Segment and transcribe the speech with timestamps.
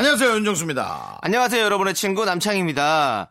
[0.00, 1.18] 안녕하세요 윤정수입니다.
[1.20, 3.28] 안녕하세요, 여러분의 친구 남창입니다.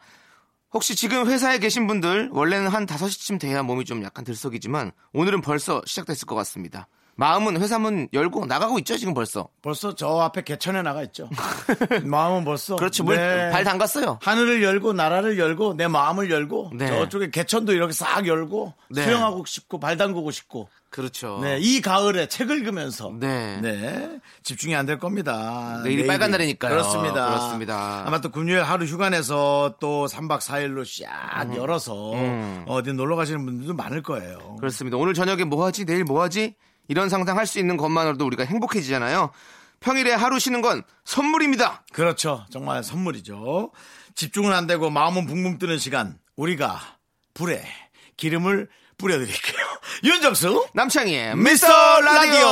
[0.72, 5.82] 혹시 지금 회사에 계신 분들 원래는 한 5시쯤 돼야 몸이 좀 약간 들썩이지만 오늘은 벌써
[5.88, 6.88] 시작됐을 것 같습니다.
[7.20, 9.50] 마음은 회사 문 열고 나가고 있죠, 지금 벌써.
[9.62, 11.30] 벌써 저 앞에 개천에 나가 있죠.
[12.06, 13.50] 마음은 벌써 그렇지, 물, 네.
[13.52, 14.20] 발 담갔어요.
[14.22, 16.88] 하늘을 열고 나라를 열고 내 마음을 열고 네.
[16.88, 19.04] 저쪽에 개천도 이렇게 싹 열고 네.
[19.04, 21.40] 수영하고 싶고 발 담그고 싶고 그렇죠.
[21.44, 23.60] 네, 이 가을에 책을 읽으면서 네.
[23.62, 25.82] 네, 집중이 안 될 겁니다.
[25.84, 26.72] 내일이 빨간 날이니까요.
[26.72, 27.28] 그렇습니다.
[27.28, 28.04] 그렇습니다.
[28.08, 32.64] 아마 또 금요일 하루 휴가 내서 또 3박 4일로 쫙 열어서 음.
[32.68, 34.56] 어디 놀러 가시는 분들도 많을 거예요.
[34.60, 34.98] 그렇습니다.
[34.98, 35.86] 오늘 저녁에 뭐 하지?
[35.86, 36.56] 내일 뭐 하지?
[36.90, 39.32] 이런 상상할 수 있는 것만으로도 우리가 행복해지잖아요.
[39.80, 41.84] 평일에 하루 쉬는 건 선물입니다.
[41.94, 42.46] 그렇죠.
[42.52, 43.72] 정말 선물이죠.
[44.16, 46.18] 집중은 안 되고 마음은 붕붕 뜨는 시간.
[46.36, 46.82] 우리가
[47.34, 47.64] 불에
[48.18, 48.68] 기름을
[48.98, 49.66] 뿌려드릴게요.
[50.04, 52.02] 윤정수 남창희의 미스터.
[52.02, 52.49] 라디오.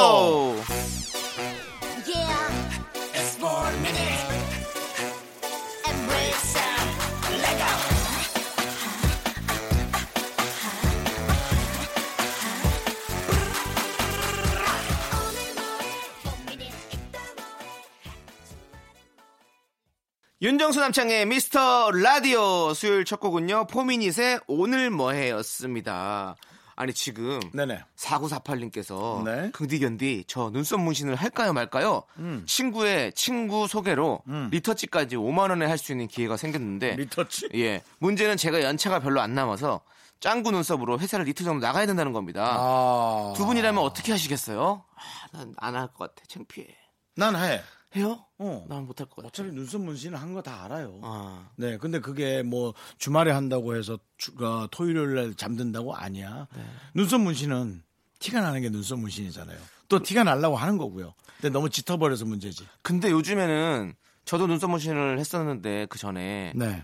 [20.67, 26.35] 윤정수 남창의 미스터 라디오 수요일 첫 곡은요 포미닛의 오늘 뭐해였습니다.
[26.75, 27.85] 아니 지금 네네.
[27.95, 29.49] 4948님께서 네.
[29.53, 32.03] 긍디견디 저 눈썹 문신을 할까요 말까요?
[32.47, 37.47] 친구의 친구 소개로 리터치까지 5만 원에 할 수 있는 기회가 생겼는데 리터치?
[37.55, 39.79] 예 문제는 제가 연차가 별로 안 남아서
[40.19, 42.57] 짱구 눈썹으로 회사를 이틀 정도 나가야 된다는 겁니다.
[42.59, 43.33] 아.
[43.37, 44.83] 두 분이라면 어떻게 하시겠어요?
[45.31, 46.67] 난안 할 것 같아 창피해.
[47.15, 47.61] 난 해.
[47.97, 48.25] 해요?
[48.37, 48.65] 어.
[48.69, 49.27] 난 못할 것 같아.
[49.27, 50.99] 어차피 눈썹 문신을 한 거 다 알아요.
[51.03, 51.49] 아.
[51.55, 56.47] 네, 근데 그게 뭐 주말에 한다고 해서 주, 어, 토요일 날 잠든다고 아니야.
[56.55, 56.63] 네.
[56.93, 57.83] 눈썹 문신은
[58.19, 59.57] 티가 나는 게 눈썹 문신이잖아요.
[59.89, 61.13] 또 티가 날라고 하는 거고요.
[61.39, 62.67] 근데 너무 짙어버려서 문제지.
[62.81, 63.93] 근데 요즘에는
[64.25, 66.83] 저도 눈썹 문신을 했었는데 그 전에 네.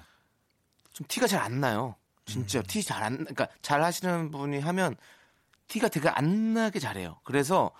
[0.94, 1.96] 좀 티가 잘 안 나요.
[2.26, 2.64] 진짜 음.
[2.68, 4.96] 티잘 안, 그러니까 잘 하시는 분이 하면
[5.68, 7.20] 티가 되게 안 나게 잘해요.
[7.24, 7.72] 그래서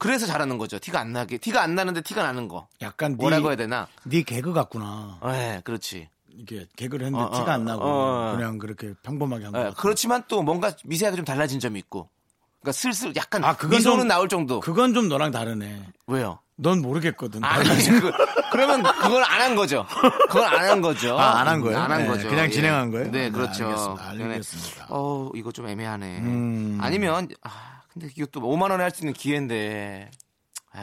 [0.00, 0.78] 그래서 잘하는 거죠.
[0.78, 2.66] 티가 안 나게 티가 안 나는데 티가 나는 거.
[2.80, 3.86] 약간 뭐라고 네, 해야 되나?
[4.04, 5.18] 네 개그 같구나.
[5.26, 6.08] 네, 그렇지.
[6.30, 8.36] 이게 개그를 했는데 어, 티가 어, 안 나고 어, 어.
[8.36, 9.62] 그냥 그렇게 평범하게 한 거.
[9.62, 12.08] 네, 그렇지만 또 뭔가 미세하게 좀 달라진 점이 있고.
[12.62, 14.60] 그러니까 슬슬 약간 아, 그건 미소는 좀- 나올 정도.
[14.60, 15.86] 그건 좀 너랑 다르네.
[16.06, 16.38] 왜요?
[16.56, 17.44] 넌 모르겠거든.
[17.44, 18.12] 아, 그,
[18.52, 19.86] 그러면 그걸 안 한 거죠.
[20.28, 21.18] 그걸 안 한 거죠.
[21.18, 21.78] 아, 안 한 거예요?
[21.78, 22.28] 안한 네, 거죠.
[22.28, 22.50] 그냥 예.
[22.50, 23.10] 진행한 거예요?
[23.10, 23.66] 네, 네, 그렇죠.
[23.66, 24.04] 알겠습니다.
[24.12, 24.24] 그러네.
[24.32, 24.86] 알겠습니다.
[24.90, 26.18] 어, 이거 좀 애매하네.
[26.20, 26.78] 음.
[26.82, 30.10] 아니면 아, 근데 이것도 5만 원에 할 수 있는 기회인데.
[30.76, 30.82] 에이,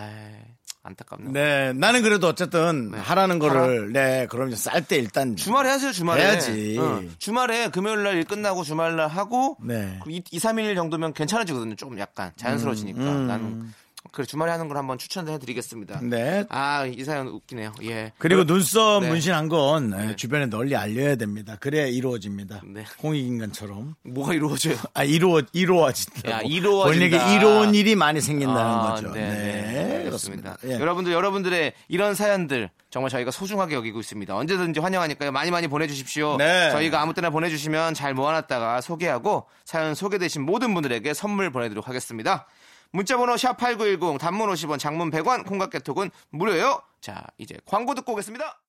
[0.83, 1.31] 안타깝네.
[1.31, 2.97] 네, 나는 그래도 어쨌든 네.
[2.97, 6.21] 하라는 거를 네, 그럼 쌀 때 일단 주말에 하세요, 주말에.
[6.23, 6.77] 해야지.
[6.79, 9.99] 어, 주말에 금요일 날 일 끝나고 주말 날 하고 네.
[10.07, 11.75] 2, 3일 정도면 괜찮아지거든요.
[11.75, 12.99] 조금 약간 자연스러워지니까.
[13.01, 13.27] 음.
[13.27, 13.73] 나는
[14.11, 15.99] 그래 주말에 하는 걸 한번 추천해 드리겠습니다.
[16.03, 16.45] 네.
[16.49, 17.73] 아, 이 사연 웃기네요.
[17.83, 18.11] 예.
[18.17, 19.09] 그리고 눈썹 네.
[19.09, 21.55] 문신한 건 네, 주변에 널리 알려야 됩니다.
[21.59, 22.61] 그래야 이루어집니다.
[22.65, 22.85] 네.
[23.03, 23.95] 홍익인간처럼.
[24.03, 24.75] 뭐가 이루어져요?
[24.93, 26.31] 아, 이루어, 이루어진다.
[26.31, 26.85] 야, 이루어진다.
[26.85, 29.11] 본인에게 이로운 일이 많이 생긴다는 아, 거죠.
[29.11, 30.17] 네, 네, 네, 그렇습니다.
[30.17, 30.57] 그렇습니다.
[30.65, 30.79] 예.
[30.79, 34.35] 여러분들 여러분들의 이런 사연들 정말 저희가 소중하게 여기고 있습니다.
[34.35, 35.31] 언제든지 환영하니까요.
[35.31, 36.37] 많이 많이 보내주십시오.
[36.37, 36.69] 네.
[36.71, 42.47] 저희가 아무 때나 보내주시면 잘 모아놨다가 소개하고 사연 소개되신 모든 분들에게 선물 보내드리도록 하겠습니다.
[42.91, 46.81] 문자번호 샵 #8910 단문 50원, 장문 100원, 콩깍개톡은 무료예요.
[47.01, 48.59] 자, 이제 광고 듣고 오겠습니다.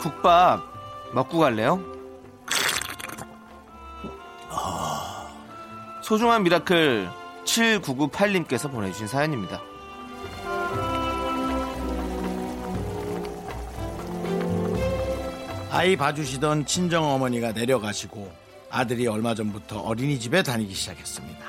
[0.00, 0.60] 국밥
[1.12, 1.80] 먹고 갈래요?
[6.02, 7.08] 소중한 미라클
[7.44, 9.62] 7998님께서 보내주신 사연입니다.
[15.70, 18.30] 아이 봐주시던 친정 어머니가 내려가시고
[18.70, 21.44] 아들이 얼마 전부터 어린이집에 다니기 시작했습니다.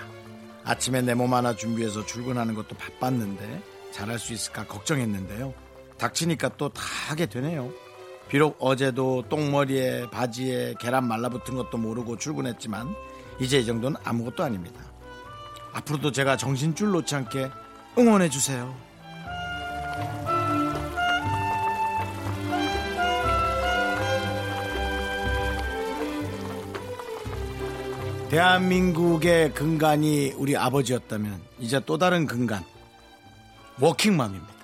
[0.63, 5.53] 아침에 내 몸 하나 준비해서 출근하는 것도 바빴는데 잘할 수 있을까 걱정했는데요.
[5.98, 7.71] 닥치니까 또 다 하게 되네요.
[8.27, 12.94] 비록 어제도 똥머리에 바지에 계란 말라붙은 것도 모르고 출근했지만
[13.39, 14.81] 이제 이 정도는 아무것도 아닙니다.
[15.75, 17.50] 앞으로도 제가 정신줄 놓지 않게
[17.98, 18.74] 응원해 주세요.
[28.30, 32.63] 대한민국의 근간이 우리 아버지였다면 이제 또 다른 근간
[33.80, 34.56] 워킹맘입니다.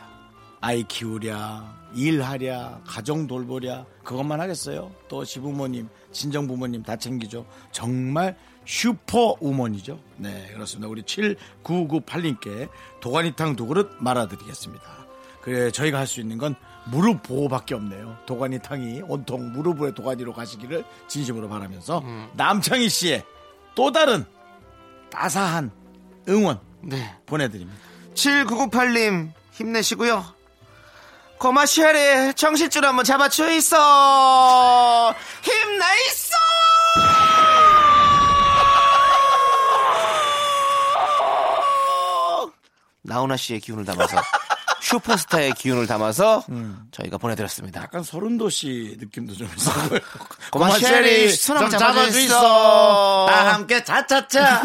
[0.61, 4.91] 아이 키우랴, 일하랴, 가정 돌보랴 그것만 하겠어요?
[5.09, 7.45] 또 시부모님, 친정 부모님 다 챙기죠.
[7.71, 8.37] 정말
[8.71, 9.99] 슈퍼 우먼이죠.
[10.15, 10.87] 네, 그렇습니다.
[10.87, 12.69] 우리 7998님께
[13.01, 14.85] 도가니탕 두 그릇 말아드리겠습니다.
[15.41, 18.19] 그래 저희가 할 수 있는 건 무릎 보호밖에 없네요.
[18.25, 22.01] 도가니탕이 온통 무릎의 도가니로 가시기를 진심으로 바라면서
[22.33, 23.25] 남창희 씨의
[23.75, 24.23] 또 다른
[25.09, 25.71] 따사한
[26.29, 27.13] 응원 네.
[27.25, 27.77] 보내드립니다.
[28.13, 30.23] 7998님 힘내시고요.
[31.39, 35.13] 고마시아리 정신줄 한번 잡아줘 있어.
[35.41, 37.20] 힘내 있어.
[43.11, 44.17] 나훈아 씨의 기운을 담아서
[44.81, 46.43] 슈퍼스타의 기운을 담아서
[46.91, 47.81] 저희가 보내드렸습니다.
[47.81, 49.71] 약간 서른도 씨 느낌도 좀 있어.
[50.51, 52.25] 고마 쉐리, 손좀 한번 잡아주 잡아주 있어.
[52.25, 53.25] 있어.
[53.29, 54.63] 다 함께 차차차.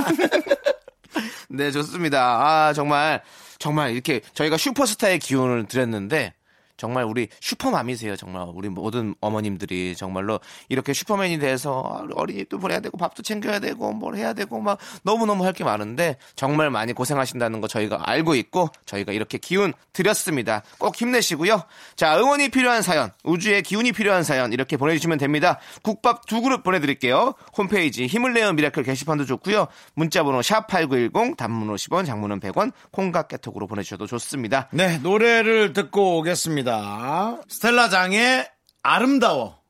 [1.51, 2.41] 네, 좋습니다.
[2.41, 3.23] 아, 정말,
[3.59, 6.35] 정말 이렇게 저희가 슈퍼스타의 기운을 드렸는데,
[6.77, 8.15] 정말 우리 슈퍼맘이세요.
[8.17, 10.39] 정말 우리 모든 어머님들이 정말로
[10.69, 15.57] 이렇게 슈퍼맨이 돼서 어린이도 보내야 되고 밥도 챙겨야 되고 뭘 해야 되고 막 너무너무 할
[15.57, 20.63] 게 많은데 정말 많이 고생하신다는 거 저희가 알고 있고 저희가 이렇게 기운 드렸습니다.
[20.79, 21.63] 꼭 힘내시고요.
[21.97, 25.59] 자, 응원이 필요한 사연, 우주의 기운이 필요한 사연 이렇게 보내주시면 됩니다.
[25.83, 27.33] 국밥 두 그릇 보내드릴게요.
[27.57, 29.67] 홈페이지 힘을 내어 미라클 게시판도 좋고요.
[29.95, 34.69] 문자번호 샵8910 단문 50원 장문은 100원 콩과 깨톡으로 보내주셔도 좋습니다.
[34.73, 37.41] 네, 노래를 듣고 오겠습 니다.
[37.49, 38.51] 스텔라장의
[38.83, 39.61] 아름다워.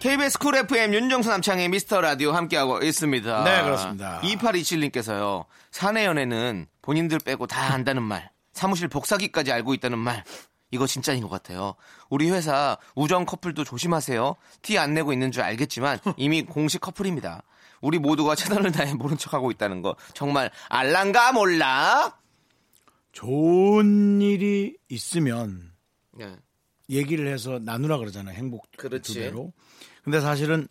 [0.00, 3.44] KBS 쿨 FM 윤정수 남창희의 미스터 라디오 함께하고 있습니다.
[3.44, 4.20] 네, 그렇습니다.
[4.22, 5.46] 2827님께서요.
[5.70, 8.30] 사내 연애는 본인들 빼고 다 안다는 말.
[8.52, 10.24] 사무실 복사기까지 알고 있다는 말.
[10.72, 11.76] 이거 진짜인 것 같아요.
[12.10, 14.34] 우리 회사 우정 커플도 조심하세요.
[14.62, 17.42] 티 안 내고 있는 줄 알겠지만 이미 공식 커플입니다.
[17.80, 22.16] 우리 모두가 최선을 다해 모른 척하고 있다는 거 정말 알란가 몰라?
[23.12, 25.65] 좋은 일이 있으면
[26.16, 26.36] 네.
[26.88, 28.36] 얘기를 해서 나누라 그러잖아요.
[28.36, 29.14] 행복 그렇지.
[29.14, 29.52] 두 배로.
[30.04, 30.68] 근데 사실은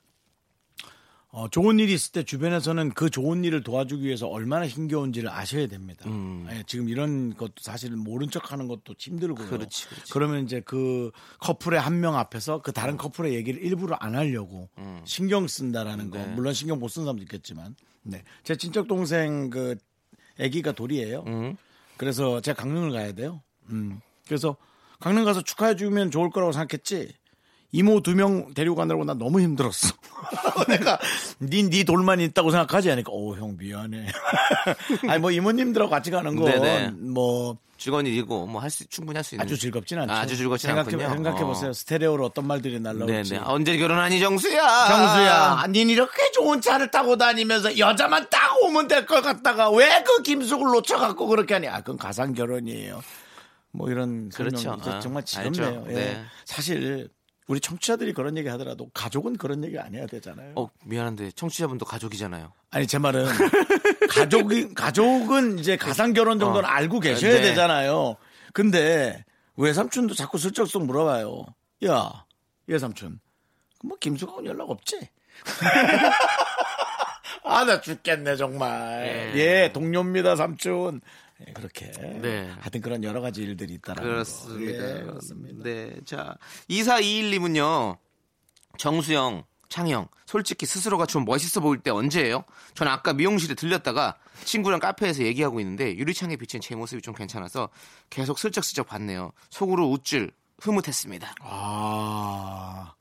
[1.30, 6.06] 어, 좋은 일이 있을 때 주변에서는 그 좋은 일을 도와주기 위해서 얼마나 힘겨운지를 아셔야 됩니다.
[6.50, 9.46] 예, 지금 이런 것도 사실은 모른 척 하는 것도 힘들고요.
[9.46, 9.50] 음.
[9.50, 10.14] 그렇지, 그렇지.
[10.14, 14.70] 그러면 이제 그 커플의 한 명 앞에서 그 다른 커플의 얘기를 일부러 안 하려고
[15.04, 16.20] 신경 쓴다라는 거.
[16.20, 16.26] 음.
[16.26, 16.34] 네.
[16.36, 19.76] 물론 신경 못 쓴 사람도 있겠지만, 네, 제 친척 동생 그
[20.40, 21.26] 아기가 돌이에요.
[21.28, 21.58] 음.
[21.98, 23.42] 그래서 제가 강릉을 가야 돼요.
[23.72, 24.00] 음.
[24.26, 24.56] 그래서
[25.00, 27.14] 강릉 가서 축하해 주면 좋을 거라고 생각했지.
[27.72, 29.94] 이모 두 명 데리고 가느라고 난 너무 힘들었어.
[30.70, 30.98] 내가
[31.42, 34.08] 니, 니 돌만 있다고 생각하지 않으니까 오, 형 미안해.
[35.10, 36.92] 아니 뭐 이모님들하고 같이 가는 네네.
[37.02, 38.06] 건뭐 직원
[38.48, 40.14] 뭐할 수 충분히 할 수 있는 아주 즐겁진 않죠.
[40.14, 41.10] 아, 아주 즐겁진 생각해, 않군요.
[41.16, 41.72] 생각해 보세요.
[41.72, 41.74] 어.
[41.74, 43.32] 스테레오로 어떤 말들이 날라올지.
[43.32, 43.44] 네네.
[43.46, 44.88] 언제 결혼하니 정수야?
[44.88, 50.66] 정수야, 닌 이렇게 좋은 차를 타고 다니면서 여자만 딱 오면 될것 같다가 왜 그 김숙을
[50.68, 51.68] 놓쳐갖고 그렇게 하니?
[51.68, 53.02] 아, 그건 가상 결혼이에요.
[53.76, 54.72] 뭐 이런 그렇죠.
[54.72, 55.24] 아, 정말.
[55.26, 55.86] 지겹네요.
[55.90, 55.94] 예.
[55.94, 56.24] 네.
[56.46, 57.10] 사실
[57.48, 60.54] 우리 청취자들이 그런 얘기 하더라도 가족은 그런 얘기 안 해야 되잖아요.
[60.56, 62.52] 어 미안한데 청취자분도 가족이잖아요.
[62.72, 63.26] 아니 제 말은
[64.10, 66.72] 가족이 가족은 이제 가상 결혼 정도는 어.
[66.72, 67.42] 알고 계셔야 네.
[67.42, 68.16] 되잖아요.
[68.54, 69.24] 근데
[69.58, 71.46] 외삼촌도 자꾸 슬쩍슬쩍 물어봐요.
[71.86, 72.26] 야,
[72.68, 73.20] 외삼촌,
[73.84, 75.08] 뭐 김수가온 연락 없지?
[77.44, 79.32] 아, 나 죽겠네 정말.
[79.36, 79.40] 예.
[79.40, 81.02] 예, 동료입니다 삼촌.
[81.42, 81.92] 예, 그렇게.
[81.92, 82.50] 네.
[82.60, 84.14] 하여튼 그런 여러 가지 일들이 있다라는 거.
[84.14, 85.00] 그렇습니다.
[85.00, 85.64] 예, 그렇습니다.
[85.64, 85.96] 네.
[86.06, 86.38] 자,
[86.70, 87.98] 2421님은요.
[88.78, 92.44] 정수영, 창영, 솔직히 스스로가 좀 멋있어 보일 때 언제예요?
[92.74, 97.70] 전 아까 미용실에 들렸다가 친구랑 카페에서 얘기하고 있는데 유리창에 비친 제 모습이 좀 괜찮아서
[98.10, 99.32] 계속 슬쩍슬쩍 봤네요.
[99.50, 101.36] 속으로 우쭐, 흐뭇했습니다.
[101.42, 102.94] 아,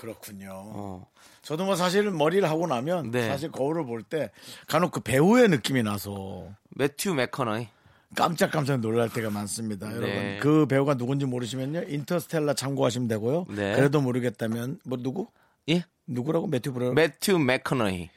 [0.00, 0.48] 그렇군요.
[0.52, 1.06] 어.
[1.42, 3.28] 저도 뭐 사실 머리를 하고 나면 네.
[3.28, 4.30] 사실 거울을 볼 때
[4.66, 7.68] 간혹 그 배우의 느낌이 나서 매튜 맥커너이.
[8.16, 9.88] 깜짝깜짝 놀랄 때가 많습니다.
[9.88, 9.94] 네.
[9.96, 13.46] 여러분 그 배우가 누군지 모르시면요 인터스텔라 참고하시면 되고요.
[13.50, 13.76] 네.
[13.76, 15.28] 그래도 모르겠다면 뭐 누구
[15.68, 15.84] 예?
[16.06, 18.08] 누구라고 매튜 브라라는 매튜 맥커너이.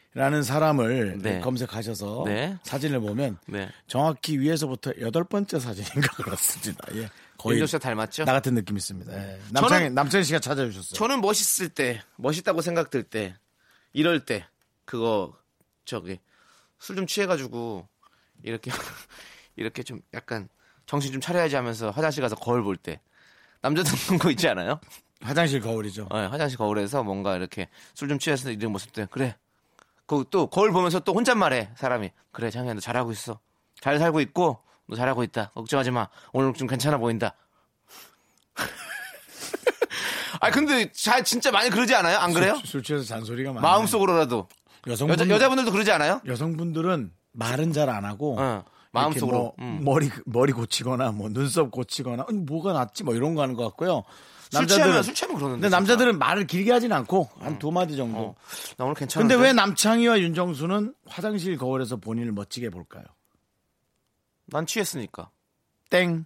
[0.43, 1.39] 사람을 네.
[1.41, 2.57] 검색하셔서 네.
[2.63, 3.67] 사진을 보면 네.
[3.87, 6.87] 정확히 위에서부터 여덟 번째 사진인가 그렇습니다.
[6.95, 7.09] 예.
[7.43, 8.25] 거의 윤정 씨가 닮았죠?
[8.25, 9.13] 나 같은 느낌 있습니다.
[9.13, 9.39] 예.
[9.51, 10.97] 남창희 남창희 씨가 찾아주셨어요.
[10.97, 13.35] 저는 멋있을 때, 멋있다고 생각될 때,
[13.93, 14.45] 이럴 때,
[14.85, 15.35] 그거,
[15.85, 16.19] 저기,
[16.79, 17.87] 술 좀 취해가지고,
[18.43, 18.71] 이렇게,
[19.55, 20.49] 이렇게 좀 약간,
[20.85, 22.99] 정신 좀 차려야지 하면서 화장실 가서 거울 볼 때,
[23.61, 24.79] 남자들 그런 거 있지 않아요?
[25.21, 26.07] 화장실 거울이죠.
[26.09, 29.35] 어, 화장실 거울에서 뭔가 이렇게 술 좀 취해서 이런 모습 때, 그래.
[30.05, 32.11] 그 또 거울 보면서 또 혼잣말해, 사람이.
[32.31, 33.39] 그래, 장현너 잘하고 있어.
[33.79, 34.61] 잘 살고 있고,
[34.93, 35.49] 너 잘하고 있다.
[35.55, 36.07] 걱정하지 마.
[36.31, 37.33] 오늘 좀 괜찮아 보인다.
[40.39, 42.17] 아 근데 잘 진짜 많이 그러지 않아요?
[42.17, 42.55] 안 그래요?
[42.57, 43.61] 술, 술 취해서 잔소리가 많아요.
[43.71, 44.47] 마음속으로라도
[44.87, 46.21] 여성분 여자, 여자 분들도 그러지 않아요?
[46.25, 49.37] 여성분들은 말은 잘 안 하고 어, 마음속으로.
[49.37, 49.79] 뭐 음.
[49.83, 54.03] 머리 머리 고치거나 뭐 눈썹 고치거나 아니, 뭐가 낫지 뭐 이런 거 하는 것 같고요.
[54.51, 55.61] 술 취하면 술 취하면 그러는데.
[55.61, 58.19] 근데 남자들은 말을 길게 하진 않고 한 두 마디 정도.
[58.19, 58.35] 어,
[58.77, 59.33] 나 오늘 괜찮은데.
[59.35, 63.03] 근데 왜 남창희와 윤정수는 화장실 거울에서 본인을 멋지게 볼까요?
[64.53, 65.31] 난 취했으니까.
[65.89, 66.25] 땡.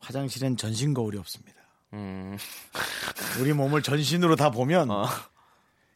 [0.00, 1.60] 화장실엔 전신 거울이 없습니다.
[1.94, 2.38] 음.
[3.40, 5.06] 우리 몸을 전신으로 다 보면 어.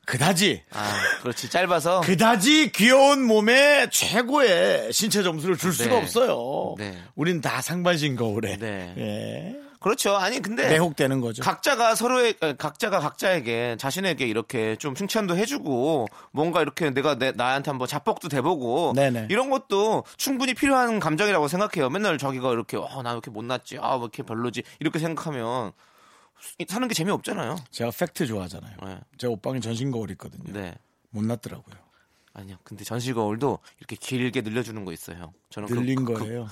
[0.04, 1.48] 그다지 아, 그렇지.
[1.48, 2.00] 짧아서.
[2.02, 5.96] 그다지 귀여운 몸에 최고의 신체 점수를 줄 수가 네.
[6.02, 6.74] 없어요.
[6.76, 7.00] 네.
[7.14, 8.94] 우린 다 상반신 거울에 네.
[8.98, 9.65] 예.
[9.80, 10.16] 그렇죠.
[10.16, 10.68] 아니, 근데.
[10.68, 11.42] 매혹되는 거죠.
[11.42, 17.70] 각자가 서로의 아, 각자가 각자에게 자신에게 이렇게 좀 칭찬도 해주고 뭔가 이렇게 내가 내, 나한테
[17.70, 19.28] 한번 자뻑도 대보고 네네.
[19.30, 21.90] 이런 것도 충분히 필요한 감정이라고 생각해요.
[21.90, 25.72] 맨날 자기가 이렇게 어, 나왜 이렇게 못났지, 아왜 이렇게 별로지 이렇게 생각하면
[26.68, 27.56] 사는 게 재미 없잖아요.
[27.70, 28.76] 제가 팩트 좋아하잖아요.
[28.84, 28.98] 네.
[29.18, 30.44] 제 옷방에 전신 거울 있거든요.
[30.52, 30.74] 네.
[31.10, 31.74] 못났더라고요.
[32.34, 32.56] 아니요.
[32.64, 35.32] 근데 전실 거울도 이렇게 길게 늘려주는 거 있어요.
[35.50, 36.48] 저는 그- 늘린 그- 그- 거예요.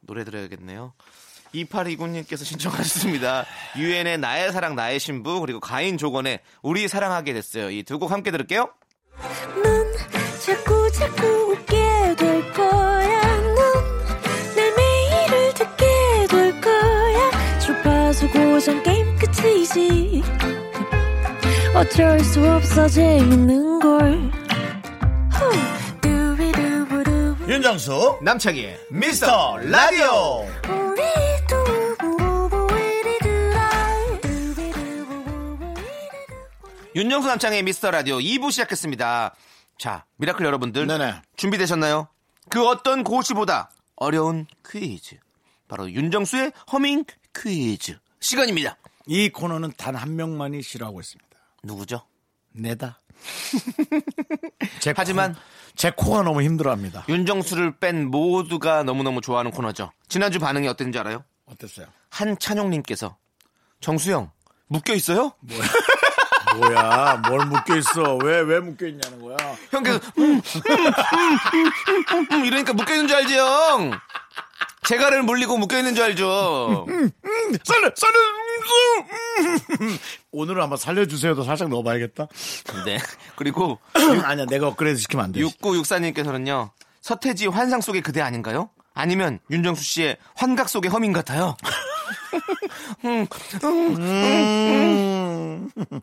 [0.00, 0.92] 노래 들어야겠네요.
[1.54, 3.44] 2829님께서 신청하셨습니다.
[3.76, 7.70] 유엔의 나의 사랑 나의 신부 그리고 가인 조건의 우리 사랑하게 됐어요.
[7.70, 8.68] 이 두 곡 함께 들을게요.
[9.62, 9.92] 넌
[10.44, 13.20] 자꾸 자꾸 웃게 될 거야.
[13.40, 15.86] 넌내 매일을 듣게
[16.30, 17.58] 될 거야.
[17.60, 20.22] 주파수 고정 게임 끝이지.
[21.74, 24.32] 어쩔 수 없어 재밌는 걸.
[27.48, 30.46] 윤정수 남창희의 미스터 라디오
[36.94, 39.34] 윤정수 남창희의 미스터 라디오 2부 시작했습니다.
[39.78, 41.14] 자, 미라클 여러분들 네네.
[41.36, 42.08] 준비되셨나요?
[42.50, 45.16] 그 어떤 고시보다 어려운 퀴즈.
[45.68, 48.76] 바로 윤정수의 허밍 퀴즈 시간입니다.
[49.06, 51.30] 이 코너는 단 한 명만이 싫어하고 있습니다.
[51.64, 52.02] 누구죠?
[52.52, 53.00] 내다.
[54.80, 55.40] 제 하지만 코,
[55.74, 57.04] 제 코가 너무 힘들어합니다.
[57.08, 59.92] 윤정수를 뺀 모두가 너무너무 좋아하는 코너죠.
[60.08, 61.24] 지난주 반응이 어땠는지 알아요?
[61.46, 61.86] 어땠어요?
[62.10, 63.16] 한찬용님께서
[63.80, 64.30] 정수영
[64.66, 65.32] 묶여 있어요?
[65.40, 65.62] 뭐야?
[67.28, 68.16] 뭘 묶여 있어?
[68.16, 69.36] 왜 왜 묶여 있냐는 거야?
[69.70, 70.92] 형 계속 음, 음, 음,
[71.54, 73.92] 음, 음, 음, 이러니까 묶여 있는 줄 알지 형.
[74.84, 76.86] 제가를 물리고 묶여 있는 줄 알죠.
[77.64, 78.18] 살려 살려
[79.80, 79.98] 음.
[80.32, 82.26] 오늘은 한번 살려주세요도 살짝 넣어봐야겠다.
[82.84, 82.98] 네.
[83.36, 83.78] 그리고
[84.24, 85.40] 아니야 내가 업그레이드 시키면 안 돼.
[85.40, 86.70] 6964님께서는요.
[87.00, 88.70] 서태지 환상 속의 그대 아닌가요?
[88.94, 91.56] 아니면 윤정수 씨의 환각 속의 허민 같아요.
[93.04, 93.26] 음,
[93.64, 96.00] 음, 음, 음.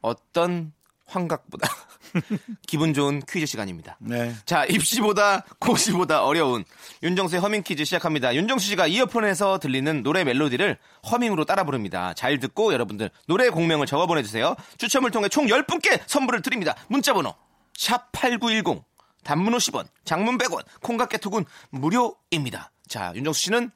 [0.00, 0.72] 어떤
[1.06, 1.68] 환각보다
[2.66, 3.96] 기분 좋은 퀴즈 시간입니다.
[4.00, 4.34] 네.
[4.44, 6.64] 자, 입시보다 고시보다 어려운
[7.02, 8.34] 윤정수의 허밍 퀴즈 시작합니다.
[8.34, 10.78] 윤정수 씨가 이어폰에서 들리는 노래 멜로디를
[11.10, 12.14] 허밍으로 따라 부릅니다.
[12.14, 14.56] 잘 듣고 여러분들 노래 공명을 적어 보내주세요.
[14.78, 16.74] 추첨을 통해 총 10분께 선물을 드립니다.
[16.88, 17.34] 문자번호
[17.78, 18.82] 샵8910
[19.22, 22.70] 단문 50원, 장문 100원, 콩깍개톡은 무료입니다.
[22.88, 23.72] 자, 윤정수 씨는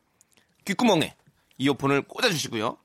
[0.65, 1.17] 귓구멍에
[1.59, 2.77] 이어폰을 꽂아주시고요.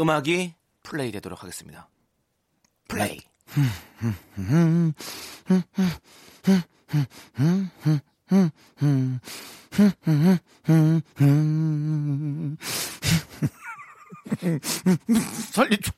[0.00, 1.88] 음악이 플레이 되도록 하겠습니다.
[2.88, 3.18] 플레이.
[15.52, 15.92] 살려줘.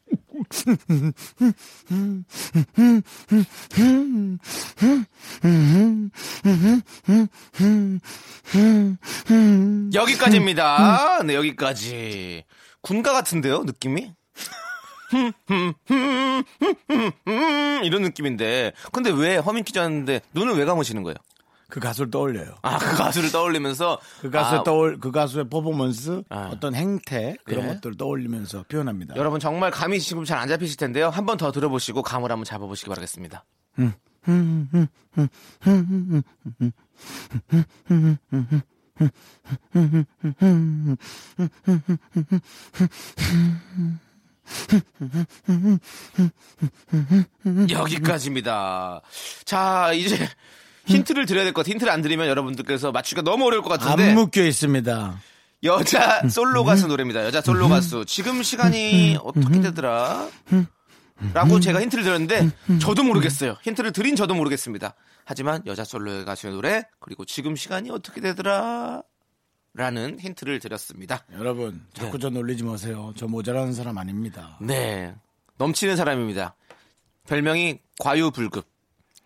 [9.95, 11.23] 여기까지입니다.
[11.25, 12.45] 네, 여기까지.
[12.81, 14.12] 군가 같은데요, 느낌이?
[17.84, 18.73] 이런 느낌인데.
[18.92, 21.16] 근데 왜 허밍 퀴즈 하는데 눈을 왜 감으시는 거예요?
[21.68, 22.54] 그 가수를 떠올려요.
[22.62, 23.99] 아, 그 가수를 떠올리면서.
[24.20, 26.50] 그 가수의 아, 떠올 그 가수의 퍼포먼스 아.
[26.52, 27.68] 어떤 행태 그런 예.
[27.75, 29.16] 것들을 떠올리면서 표현합니다.
[29.16, 31.08] 여러분 정말 감이 지금 잘 안 잡히실 텐데요.
[31.11, 33.44] 한 번 더 들어보시고 감을 한번 잡아보시기 바라겠습니다.
[47.70, 49.00] 여기까지입니다.
[49.44, 50.28] 자, 이제
[50.86, 51.72] 힌트를 드려야 될 것 같아요.
[51.74, 54.08] 힌트를 안 드리면 여러분들께서 맞추기가 너무 어려울 것 같은데.
[54.10, 55.18] 안 묶여 있습니다.
[55.64, 57.24] 여자 솔로 가수 노래입니다.
[57.24, 58.04] 여자 솔로 가수.
[58.06, 60.28] 지금 시간이 어떻게 되더라?
[61.32, 63.56] 라고 제가 힌트를 드렸는데 저도 모르겠어요.
[63.62, 64.94] 힌트를 드린 저도 모르겠습니다.
[65.24, 69.02] 하지만 여자 솔로 가수의 노래 그리고 지금 시간이 어떻게 되더라?
[69.75, 71.25] 라는 힌트를 드렸습니다.
[71.33, 72.19] 여러분 자꾸 네.
[72.23, 73.12] 저 놀리지 마세요.
[73.16, 74.57] 저 모자라는 사람 아닙니다.
[74.61, 75.14] 네.
[75.59, 76.54] 넘치는 사람입니다.
[77.26, 78.66] 별명이 과유불급.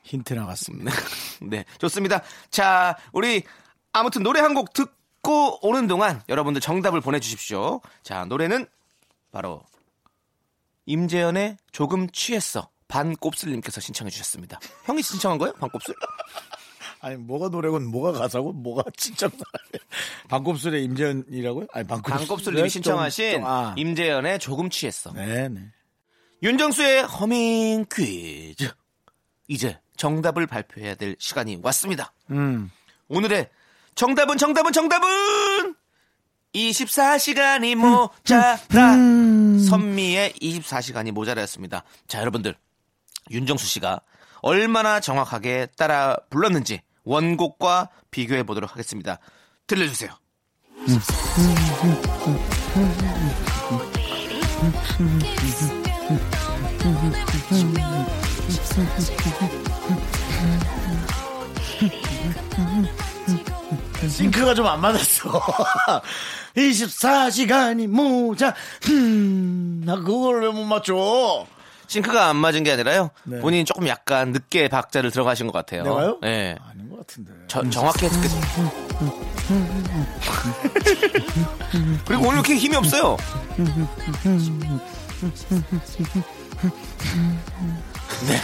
[0.04, 0.90] 힌트 나갔습니다.
[1.42, 2.22] 네, 좋습니다.
[2.50, 3.42] 자, 우리
[3.92, 7.82] 아무튼 노래 한 곡 듣고 오는 동안 여러분들 정답을 보내주십시오.
[8.02, 8.66] 자, 노래는
[9.32, 9.62] 바로
[10.86, 14.58] 임재현의 조금 취했어 반곱슬님께서 신청해 주셨습니다.
[14.84, 15.52] 형이 신청한 거예요?
[15.54, 15.94] 반곱슬?
[17.00, 19.28] 아니 뭐가 노래고 뭐가 가사고 뭐가 진짜
[20.28, 21.66] 반곱슬의 임재현이라고요?
[21.72, 23.74] 아니 반곱슬 반곱슬 님이 신청하신 좀, 좀, 아.
[23.76, 25.12] 임재현의 조금 취했어.
[25.12, 25.60] 네네.
[26.42, 28.70] 윤정수의 허밍 퀴즈.
[29.48, 32.12] 이제 정답을 발표해야 될 시간이 왔습니다.
[32.30, 32.70] 음.
[33.08, 33.48] 오늘의
[33.94, 35.74] 정답은 정답은 정답은
[36.54, 41.84] 24시간이 모자라 선미의 24시간이 모자라였습니다.
[42.06, 42.54] 자 여러분들
[43.30, 44.00] 윤정수 씨가
[44.40, 49.18] 얼마나 정확하게 따라 불렀는지 원곡과 비교해 보도록 하겠습니다.
[49.66, 50.10] 들려주세요.
[64.08, 65.30] 싱크가 좀 안 맞았어.
[66.56, 68.54] 24시간이 모자,
[68.88, 71.46] 음, 나 그걸 왜 못 맞춰?
[71.88, 73.10] 싱크가 안 맞은 게 아니라요.
[73.24, 73.40] 네.
[73.40, 75.82] 본인이 조금 약간 늦게 박자를 들어가신 것 같아요.
[75.82, 76.18] 내가요?
[76.22, 76.56] 네.
[76.70, 77.32] 아닌 것 같은데.
[77.48, 78.30] 저- 정확히 했겠
[82.06, 83.16] 그리고 오늘 이렇게 힘이 없어요.
[88.26, 88.40] 네.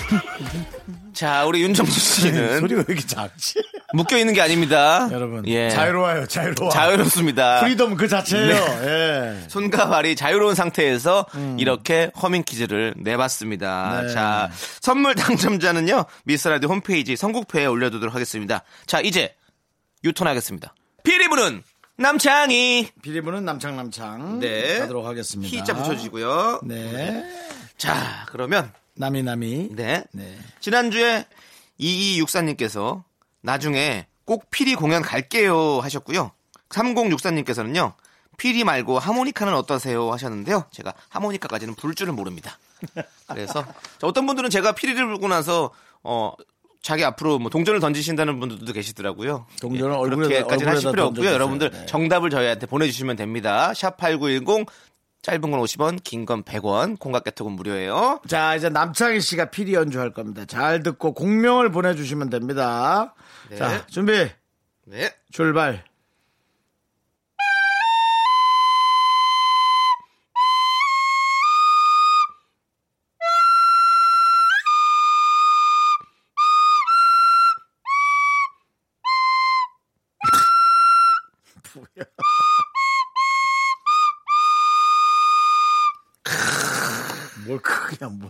[1.12, 3.62] 자, 우리 윤정수 씨는 소리가 왜 이렇게 작지?
[3.92, 5.08] 묶여 있는 게 아닙니다.
[5.12, 5.46] 여러분.
[5.48, 5.68] 예.
[5.70, 6.70] 자유로워요, 자유로워.
[6.70, 7.60] 자유롭습니다.
[7.60, 8.54] freedom 그 자체예요.
[8.80, 9.40] 네.
[9.44, 9.48] 예.
[9.48, 11.26] 손과 발이 자유로운 상태에서
[11.58, 14.02] 이렇게 허밍 퀴즈를 내봤습니다.
[14.02, 14.12] 네.
[14.12, 14.50] 자,
[14.80, 18.62] 선물 당첨자는요, 미스라디 홈페이지 선곡표에 올려두도록 하겠습니다.
[18.86, 19.34] 자, 이제
[20.04, 20.74] 유턴하겠습니다.
[21.02, 21.62] 피리 부는
[21.96, 22.90] 남창희.
[23.02, 24.40] 비리부는 남창 남창.
[24.40, 24.80] 네.
[24.80, 25.56] 가도록 하겠습니다.
[25.56, 26.60] 희자 붙여주시고요.
[26.64, 27.24] 네.
[27.76, 29.70] 자, 그러면, 나미나미.
[29.72, 30.04] 네.
[30.12, 30.38] 네.
[30.60, 31.26] 지난주에
[31.80, 33.02] 2264님께서
[33.40, 36.30] 나중에 꼭 피리 공연 갈게요 하셨고요.
[36.70, 37.94] 3064님께서는요.
[38.37, 40.64] 피리 말고 하모니카는 어떠세요 하셨는데요.
[40.72, 42.59] 제가 하모니카까지는 부를 줄은 모릅니다.
[43.28, 43.62] 그래서
[43.98, 45.70] 자, 어떤 분들은 제가 피리를 불고 나서
[46.02, 46.33] 어
[46.83, 49.46] 자기 앞으로 뭐 동전을 던지신다는 분들도 계시더라고요.
[49.61, 51.07] 동전을 예, 얼굴에다- 그렇게까지는 하실 필요 없고요.
[51.09, 51.33] 던져주세요.
[51.35, 51.87] 여러분들 네.
[51.87, 53.72] 정답을 저희한테 보내주시면 됩니다.
[53.74, 54.66] 샵 #8910
[55.24, 58.20] 짧은 건 50원, 긴 건 100원, 콩깍개톡은 무료예요.
[58.28, 60.44] 자, 이제 남창희 씨가 피리 연주할 겁니다.
[60.44, 63.14] 잘 듣고 공명을 보내주시면 됩니다.
[63.48, 63.56] 네.
[63.56, 64.28] 자, 준비,
[64.84, 65.14] 네.
[65.32, 65.82] 출발.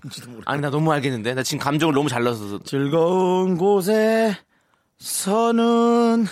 [0.05, 0.43] 뭔지도 모르.
[0.47, 4.37] 아니 나 너무 알겠는데 나 지금 감정을 너무 잘 넣어서 즐거운 곳에
[4.99, 6.27] 서는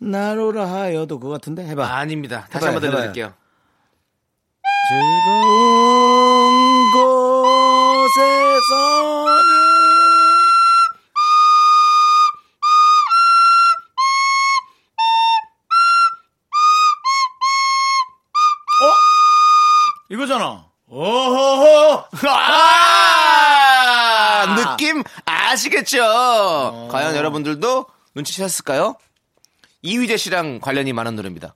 [0.00, 1.84] 나로라 하여도 그거 같은데 해봐.
[1.86, 2.46] 아, 아닙니다.
[2.50, 3.12] 다시 한번 해봐요.
[3.12, 3.34] 들려드릴게요.
[4.88, 9.38] 즐거운 곳에 서는
[18.80, 18.94] 어?
[20.10, 20.67] 이거잖아.
[20.90, 22.04] 오호호.
[23.20, 26.88] 아, 느낌 아시겠죠?
[26.90, 28.94] 과연 여러분들도 눈치채셨을까요?
[29.82, 31.54] 이휘재 씨랑 관련이 많은 노래입니다.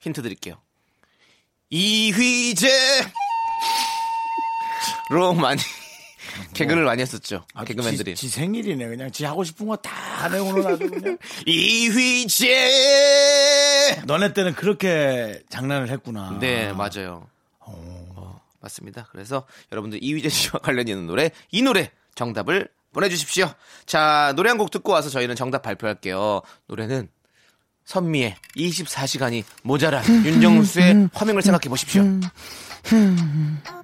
[0.00, 0.56] 힌트 드릴게요.
[1.70, 2.68] 이휘재
[5.10, 5.60] 로 많이
[6.52, 7.44] 개그를 많이 했었죠.
[7.66, 8.14] 개그맨들이.
[8.14, 8.86] 지, 지 생일이네.
[8.88, 11.16] 그냥 지 하고 싶은 거 다 내오는 아주 그냥.
[11.46, 12.52] 이휘재
[14.04, 16.36] 너네 때는 그렇게 장난을 했구나.
[16.40, 17.26] 네, 맞아요.
[18.66, 19.08] 어, 맞습니다.
[19.12, 23.52] 그래서 여러분들 이휘재 씨와 관련 있는 노래, 이 노래 정답을 보내주십시오.
[23.84, 26.40] 자, 노래 한 곡 듣고 와서 저희는 정답 발표할게요.
[26.66, 27.08] 노래는
[27.84, 32.02] 선미의 24시간이 모자란 윤정수의 화명을 생각해 보십시오.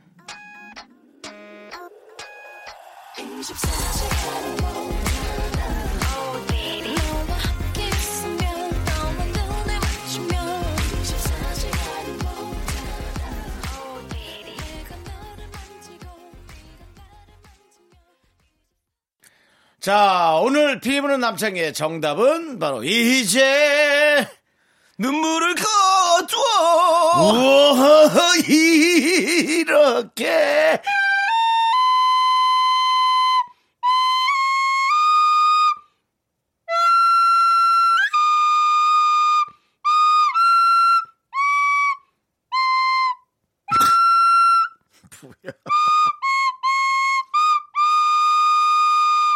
[19.83, 24.25] 자, 오늘 피부는 남창의 정답은 바로 이제
[24.97, 27.33] 눈물을 거두어.
[27.33, 28.11] 우와
[28.47, 30.81] 이렇게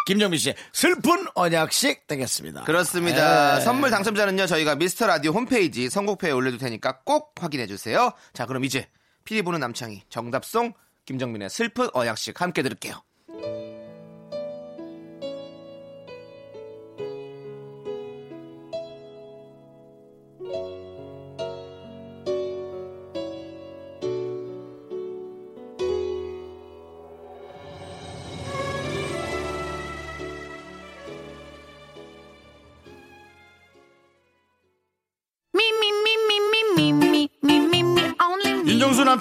[0.07, 2.63] 김정민 씨의 슬픈 언약식 되겠습니다.
[2.63, 3.57] 그렇습니다.
[3.57, 3.61] 네.
[3.61, 8.13] 선물 당첨자는요, 저희가 미스터 라디오 홈페이지 선곡표에 올려둘 테니까 꼭 확인해 주세요.
[8.33, 8.89] 자, 그럼 이제
[9.25, 10.73] 피리 부는 남창희 정답송
[11.05, 13.03] 김정민의 슬픈 언약식 함께 들을게요.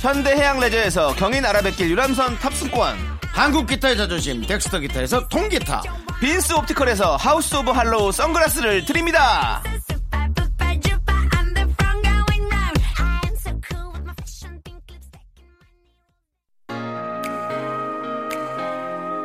[0.00, 2.96] 현대해양 레저에서 경인 아라뱃길 유람선 탑승권
[3.32, 5.82] 한국 기타의 자존심 덱스터 기타에서 통기타.
[6.20, 9.62] 빈스 옵티컬에서 하우스 오브 할로우 선글라스를 드립니다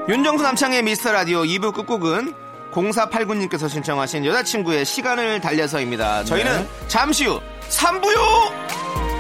[0.08, 2.34] 윤정수 남창희의 미스터 라디오 2부 끝곡은
[2.72, 6.26] 0489님께서 신청하신 여자친구의 시간을 달려서입니다.
[6.26, 9.13] 저희는 잠시 후 3부요!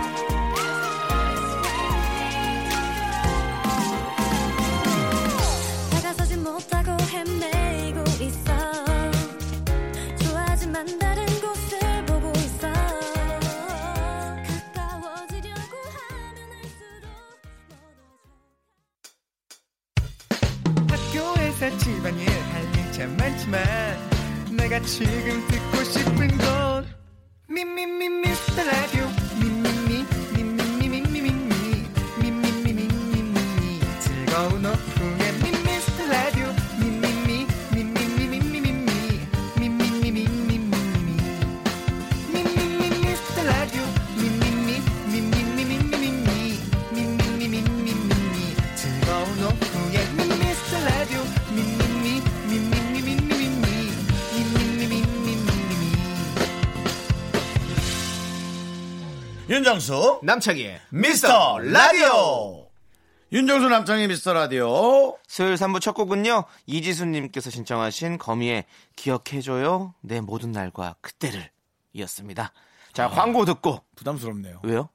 [24.85, 25.82] 지금 듣고
[59.77, 62.67] 윤정수 남창희의 미스터 라디오.
[63.31, 65.17] 윤정수 남창의 미스터 라디오.
[65.27, 71.49] 수요일 3부 첫 곡은요 이지수님께서 신청하신 거미의 기억해줘요 내 모든 날과 그때를
[71.93, 72.53] 이었습니다
[72.93, 74.59] 자 광고 듣고 부담스럽네요.
[74.61, 74.89] 왜요?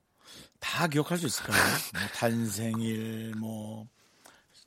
[0.61, 1.61] 다 기억할 수 있을까요?
[1.61, 3.85] 뭐 탄생일, 뭐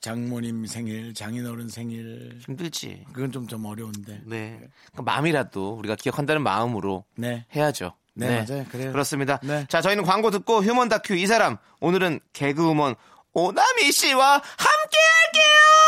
[0.02, 2.38] 장모님 생일, 장인어른 생일.
[2.46, 4.20] 힘들지 그건 좀 좀 어려운데.
[4.26, 7.46] 네그 마음이라도 우리가 기억한다는 마음으로 네.
[7.56, 8.66] 해야죠 네, 맞아요.
[8.72, 8.92] 그래요.
[8.92, 9.66] 그렇습니다 네.
[9.70, 12.96] 자 저희는 광고 듣고 휴먼 다큐 이 사람 오늘은 개그우먼
[13.34, 15.81] 오나미 씨와 함께 할게요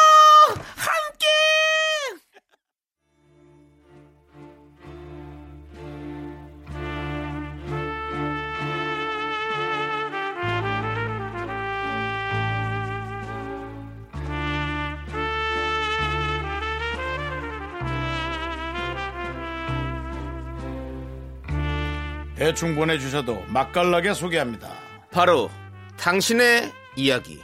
[22.44, 24.70] 대충 보내주셔도 맛깔나게 소개합니다.
[25.12, 25.50] 바로
[25.96, 27.42] 당신의 이야기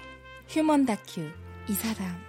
[0.49, 1.25] 휴먼 다큐
[1.69, 2.21] 이 사람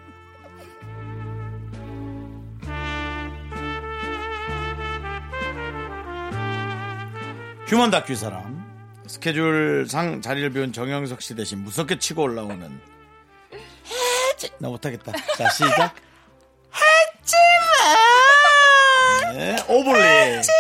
[7.67, 8.65] 휴먼 다큐 사람
[9.09, 12.81] 스케줄상 자리를 비운 정영석 씨 대신 무섭게 치고 올라오는
[14.61, 15.11] 나 못하겠다.
[15.37, 15.93] 자 시작.
[16.71, 17.91] 하지마.
[19.33, 20.60] 네, 오블리.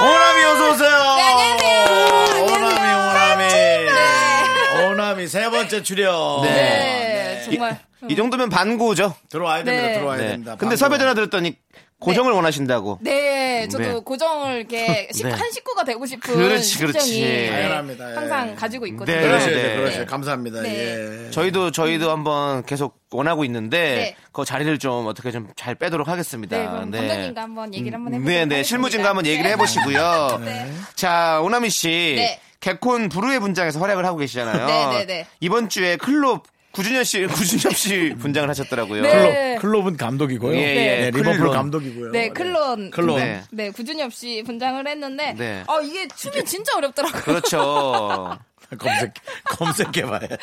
[0.00, 0.90] 오나미 어서 오세요.
[0.96, 2.44] 안녕하세요.
[2.44, 4.92] 오나미 오나미.
[4.92, 6.42] 오나미 세 번째 출연.
[6.42, 9.86] 네, 정말 이 정도면 반고죠 들어와야 됩니다.
[9.88, 9.94] 네.
[9.94, 10.28] 들어와야 네.
[10.28, 10.52] 됩니다.
[10.52, 10.76] 근데 방금.
[10.76, 11.56] 섭외 전화 들었더니
[12.00, 12.98] 고정을 원하신다고.
[13.02, 13.92] 네, 저도 네.
[14.04, 15.32] 고정을 이렇게 식- 네.
[15.32, 17.20] 한 식구가 되고 싶은 그렇지, 그렇지.
[17.22, 18.10] 네, 당연합니다.
[18.10, 18.14] 예.
[18.14, 19.16] 항상 가지고 있거든요.
[19.16, 19.76] 네, 그러시 네.
[19.76, 20.04] 그러시 네.
[20.06, 20.62] 감사합니다.
[20.62, 21.26] 네.
[21.26, 21.30] 예.
[21.30, 24.16] 저희도 저희도 한번 계속 원하고 있는데 네.
[24.32, 26.56] 그 자리를 좀 어떻게 좀 잘 빼도록 하겠습니다.
[26.56, 28.62] 네, 그럼 감독님과 한번 얘기를 한번 해보도록 네, 네.
[28.62, 30.40] 실무진과 한번 얘기를 해보시고요.
[30.44, 30.70] 네.
[30.94, 32.40] 자, 오나미 씨, 네.
[32.60, 34.66] 개콘 부르의 분장에서 활약을 하고 계시잖아요.
[34.66, 35.26] 네, 네, 네.
[35.40, 39.02] 이번 주에 클럽 구준현 씨, 구준엽 씨 분장을 하셨더라고요.
[39.02, 39.56] 네.
[39.56, 40.54] 클럽, 클럽 은 감독이고요.
[40.56, 40.74] 예, 예.
[40.74, 41.50] 네, 리버풀.
[41.50, 42.12] 감독이고요.
[42.12, 42.90] 네, 클론.
[42.90, 43.18] 클론.
[43.18, 43.42] 네.
[43.50, 45.64] 네, 구준엽 씨 분장을 했는데, 네.
[45.66, 47.22] 아, 이게 춤이 진짜 어렵더라고요.
[47.22, 48.38] 그렇죠.
[48.78, 49.14] 검색
[49.46, 50.36] 검색해봐야지.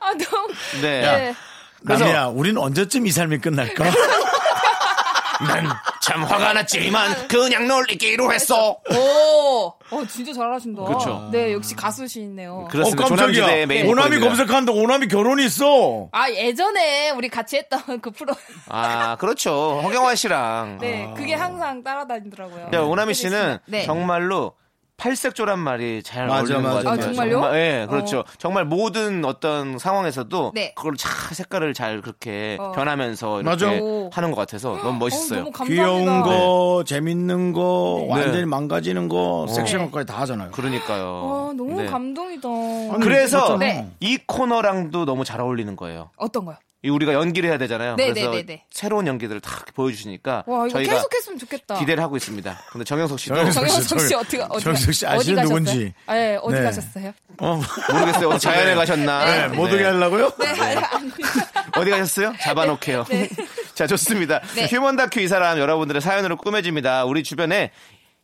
[0.00, 0.48] 아, 너무.
[0.80, 1.00] 네.
[1.00, 1.34] 네.
[1.84, 3.84] 그래서- 나미야, 우린 언제쯤 이 삶이 끝날까?
[3.84, 5.66] 난
[6.00, 8.78] 참 화가 났지만 그냥 놀리기로 했어.
[8.90, 10.84] 오, 어, 진짜 잘하신다.
[10.84, 11.28] 그쵸.
[11.32, 12.68] 네, 역시 가수시네요.
[12.70, 13.04] 그렇습니다.
[13.04, 13.32] 어, 깜짝이야.
[13.32, 14.26] 조남지대 메인 오나미 보컬입니다.
[14.28, 16.08] 검색하는데 오나미 결혼이 있어.
[16.12, 18.34] 아, 예전에 우리 같이 했던 그 프로.
[18.68, 19.80] 아, 그렇죠.
[19.82, 20.78] 허경환 씨랑.
[20.80, 22.70] 네, 그게 항상 따라다니더라고요.
[22.72, 23.84] 자, 오나미 씨는 네.
[23.84, 24.54] 정말로
[24.96, 26.96] 팔색조란 말이 잘 맞아, 어울리는 맞아, 것 같아요.
[26.96, 27.02] 맞아.
[27.02, 27.32] 아, 정말요?
[27.32, 28.24] 정말, 예, 그렇죠.
[28.38, 30.72] 정말 모든 어떤 상황에서도 네.
[30.76, 32.72] 그걸 잘 색깔을 잘 그렇게 어.
[32.72, 33.66] 변하면서 이렇게 맞아.
[34.12, 35.40] 하는 것 같아서 너무 멋있어요.
[35.40, 35.82] 어, 너무 감사합니다.
[36.06, 38.12] 귀여운 거, 재밌는 거, 네.
[38.12, 39.90] 완전히 망가지는 거, 섹시한 네.
[39.90, 40.52] 것까지 다 하잖아요.
[40.52, 41.04] 그러니까요.
[41.04, 41.86] 와, 너무 네.
[41.86, 42.48] 감동이다.
[42.48, 43.58] 아니, 그래서 그렇잖아.
[43.58, 43.90] 네.
[44.00, 46.10] 이 코너랑도 너무 잘 어울리는 거예요.
[46.16, 46.56] 어떤 거요?
[46.84, 47.96] 이 우리가 연기를 해야 되잖아요.
[47.96, 48.64] 네, 그래서 네, 네, 네.
[48.70, 51.78] 새로운 연기들을 다 보여주시니까 와, 이거 저희가 계속 했으면 좋겠다.
[51.78, 52.60] 기대를 하고 있습니다.
[52.70, 55.58] 근데 정영석 씨도 정영석 정영석 씨 저- 어떻게 어디 정영석 씨 아시는 가셨어요?
[55.60, 55.94] 누군지.
[56.06, 56.62] 아, 예, 어디 네.
[56.62, 57.12] 가셨어요?
[57.38, 58.28] 어, 모르겠어요.
[58.28, 59.24] 어디 자연에 가셨나?
[59.24, 60.30] 네, 못 오게 하려고요?
[60.38, 60.76] 네,
[61.76, 62.34] 어디 가셨어요?
[62.42, 63.06] 잡아놓게요.
[63.74, 64.40] 자, 좋습니다.
[64.54, 64.66] 네.
[64.66, 67.06] 휴먼 다큐 이 사람 여러분들의 사연으로 꾸며집니다.
[67.06, 67.70] 우리 주변에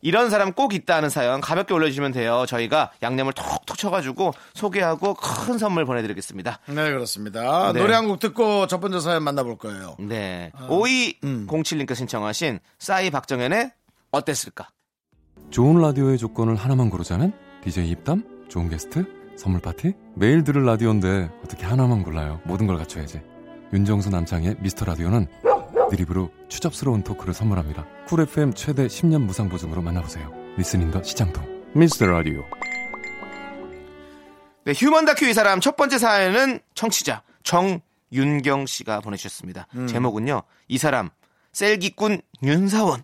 [0.01, 2.45] 이런 사람 꼭 있다 하는 사연 가볍게 올려주시면 돼요.
[2.47, 6.59] 저희가 양념을 톡톡 쳐가지고 소개하고 큰 선물 보내드리겠습니다.
[6.67, 7.71] 네, 그렇습니다.
[7.73, 7.79] 네.
[7.79, 9.95] 노래 한 곡 듣고 첫 번째 사연 만나볼 거예요.
[9.99, 10.51] 네.
[10.55, 10.67] 아.
[10.69, 13.71] 5207님께 신청하신 싸이 박정현의
[14.11, 14.67] 어땠을까?
[15.49, 17.33] 좋은 라디오의 조건을 하나만 고르자면
[17.63, 19.05] DJ 입담, 좋은 게스트,
[19.37, 22.39] 선물 파티, 매일 들을 라디오인데 어떻게 하나만 골라요?
[22.43, 23.21] 모든 걸 갖춰야지.
[23.73, 25.27] 윤정수 남창희의 미스터 라디오는
[25.91, 27.85] 늘 입으로 추접스러운 토크를 선물합니다.
[28.07, 30.31] 쿨 FM 최대 10년 무상 보증으로 만나보세요.
[30.57, 32.45] listening the 시장통 미스터 라디오.
[34.63, 39.67] 네, 휴먼 다큐 이 사람 첫 번째 사연은 청취자 정윤경 씨가 보내주셨습니다.
[39.75, 39.87] 음.
[39.87, 41.09] 제목은요, 이 사람
[41.51, 43.03] 셀기꾼 윤사원.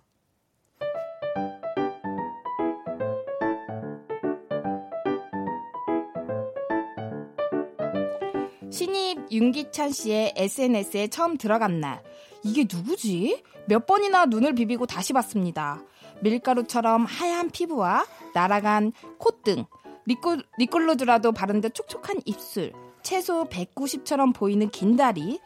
[9.37, 12.01] 윤기찬 씨의 SNS에 처음 들어간 날.
[12.43, 13.43] 이게 누구지?
[13.67, 15.83] 몇 번이나 눈을 비비고 다시 봤습니다.
[16.21, 19.65] 밀가루처럼 하얀 피부와 날아간 콧등,
[20.05, 22.73] 리꿀, 리꿀루드라도 바른 듯 촉촉한 입술,
[23.03, 25.39] 채소 190처럼 보이는 긴 다리.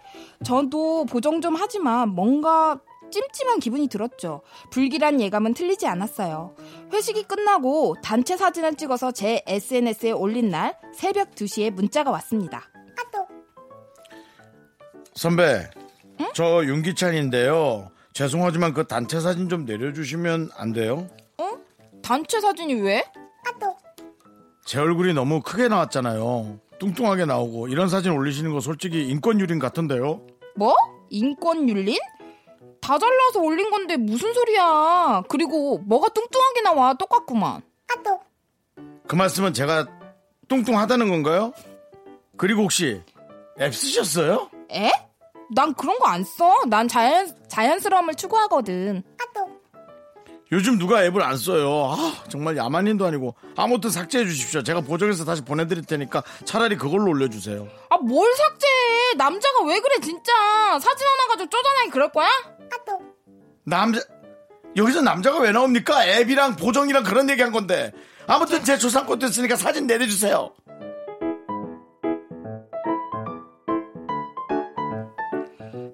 [0.45, 2.79] 저도 보정 좀 하지만 뭔가
[3.11, 4.41] 찜찜한 기분이 들었죠.
[4.69, 6.55] 불길한 예감은 틀리지 않았어요.
[6.93, 12.70] 회식이 끝나고 단체 사진을 찍어서 제 SNS에 올린 날 새벽 2시에 문자가 왔습니다.
[15.13, 15.69] 선배,
[16.33, 17.89] 저 윤기찬인데요.
[18.13, 21.07] 죄송하지만 그 단체 사진 좀 내려주시면 안 돼요?
[21.37, 21.51] 어?
[22.01, 23.03] 단체 사진이 왜?
[24.65, 26.59] 제 얼굴이 너무 크게 나왔잖아요.
[26.79, 30.21] 뚱뚱하게 나오고 이런 사진 올리시는 거 솔직히 인권 유린 같은데요.
[30.55, 30.73] 뭐?
[31.09, 31.97] 인권 윤린?
[32.79, 35.23] 다 잘라서 올린 건데 무슨 소리야?
[35.27, 37.61] 그리고 뭐가 뚱뚱하게 나와 똑같구만.
[39.07, 39.87] 그 말씀은 제가
[40.47, 41.51] 뚱뚱하다는 건가요?
[42.37, 43.01] 그리고 혹시
[43.59, 44.49] 앱 쓰셨어요?
[44.71, 44.91] 에?
[45.53, 46.55] 난 그런 거 안 써.
[46.67, 49.03] 난 자연 자연스러움을 추구하거든.
[50.53, 51.95] 요즘 누가 앱을 안 써요.
[51.97, 54.61] 아, 정말 야만인도 아니고 아무튼 삭제해 주십시오.
[54.63, 57.67] 제가 보정해서 다시 보내드릴 테니까 차라리 그걸로 올려주세요.
[57.89, 59.13] 아 뭘 삭제해?
[59.15, 60.33] 남자가 왜 그래 진짜?
[60.81, 62.27] 사진 하나 가지고 쪼잔하게 그럴 거야?
[63.63, 64.01] 남자
[64.75, 66.05] 여기서 남자가 왜 나옵니까?
[66.05, 67.93] 앱이랑 보정이랑 그런 얘기 한 건데
[68.27, 70.53] 아무튼 제 조상권 됐으니까 사진 내려주세요.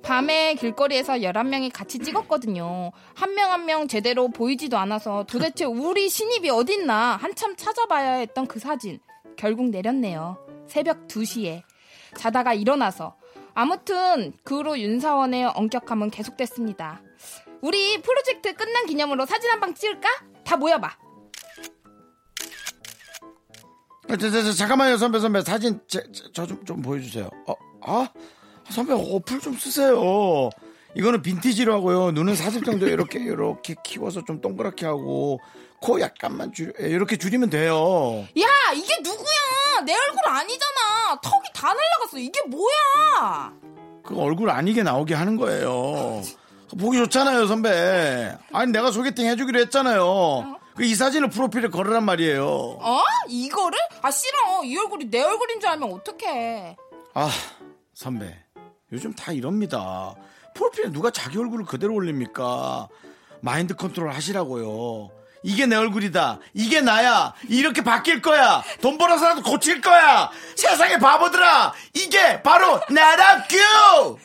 [0.08, 2.92] 밤에 길거리에서 11명이 같이 찍었거든요.
[3.14, 9.00] 한명 한 명 제대로 보이지도 않아서 도대체 우리 신입이 어딨나 한참 찾아봐야 했던 그 사진.
[9.36, 10.38] 결국 내렸네요.
[10.68, 11.64] 새벽 2시에.
[12.16, 13.18] 자다가 일어나서.
[13.54, 17.02] 아무튼 그 후로 윤사원의 엄격함은 계속됐습니다.
[17.62, 20.08] 우리 프로젝트 끝난 기념으로 사진 한 방 찍을까?
[20.46, 20.90] 다 모여봐.
[24.08, 25.82] 저, 저, 저, 잠깐만요 선배 선배 사진
[26.34, 27.30] 저좀좀 보여주세요.
[27.48, 28.08] 어, 아
[28.70, 30.50] 선배 어플 좀 쓰세요.
[30.96, 32.12] 이거는 빈티지로 하고요.
[32.12, 35.40] 눈은 40 정도 이렇게 이렇게 키워서 좀 동그랗게 하고
[35.80, 38.26] 코 약간만 줄 이렇게 줄이면 돼요.
[38.40, 39.82] 야, 이게 누구야?
[39.86, 41.20] 내 얼굴 아니잖아.
[41.22, 42.18] 턱이 다 날라갔어.
[42.18, 43.54] 이게 뭐야?
[44.04, 46.22] 그 얼굴 아니게 나오게 하는 거예요.
[46.80, 48.36] 보기 좋잖아요 선배.
[48.52, 50.58] 아니 내가 소개팅 해주기로 했잖아요.
[50.76, 52.46] 그 이 사진을 프로필에 걸으란 말이에요.
[52.80, 53.00] 어?
[53.28, 53.80] 이거를?
[54.04, 54.64] 아, 싫어.
[54.64, 56.76] 이 얼굴이 내 얼굴인 줄 알면 어떡해.
[57.16, 57.30] 아
[57.96, 58.38] 선배
[58.92, 60.16] 요즘 다 이럽니다.
[60.54, 62.88] 프로필에 누가 자기 얼굴을 그대로 올립니까?
[63.42, 65.12] 마인드 컨트롤 하시라고요.
[65.44, 66.40] 이게 내 얼굴이다.
[66.54, 67.34] 이게 나야.
[67.48, 68.64] 이렇게 바뀔 거야.
[68.82, 70.32] 돈 벌어서라도 고칠 거야.
[70.56, 71.74] 세상의 바보들아.
[71.94, 74.18] 이게 바로 나라구.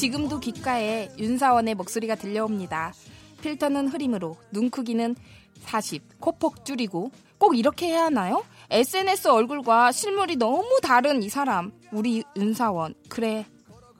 [0.00, 2.94] 지금도 귓가에 윤사원의 목소리가 들려옵니다.
[3.42, 5.14] 필터는 흐림으로, 눈 크기는
[5.60, 8.42] 40, 코폭 줄이고 꼭 이렇게 해야 하나요?
[8.70, 11.72] SNS 얼굴과 실물이 너무 다른 이 사람.
[11.92, 12.94] 우리 윤사원.
[13.10, 13.44] 그래.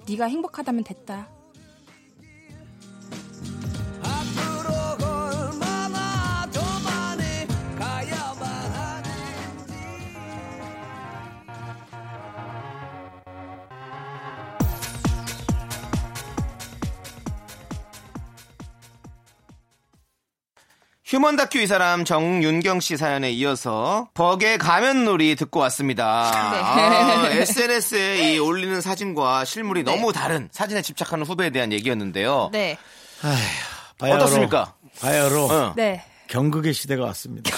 [0.09, 1.29] 네가 행복하다면 됐다.
[21.11, 26.07] 휴먼 다큐 이 사람 정윤경 씨 사연에 이어서 버게 가면놀이 듣고 왔습니다.
[26.07, 29.93] 아, SNS에 이 올리는 사진과 실물이 네.
[29.93, 32.51] 너무 다른 사진에 집착하는 후배에 대한 얘기였는데요.
[32.53, 32.79] 네.
[33.99, 34.75] 바야흐로, 어떻습니까?
[35.01, 35.73] 바야흐로 어.
[35.75, 36.05] 네.
[36.29, 37.51] 경극의 시대가 왔습니다.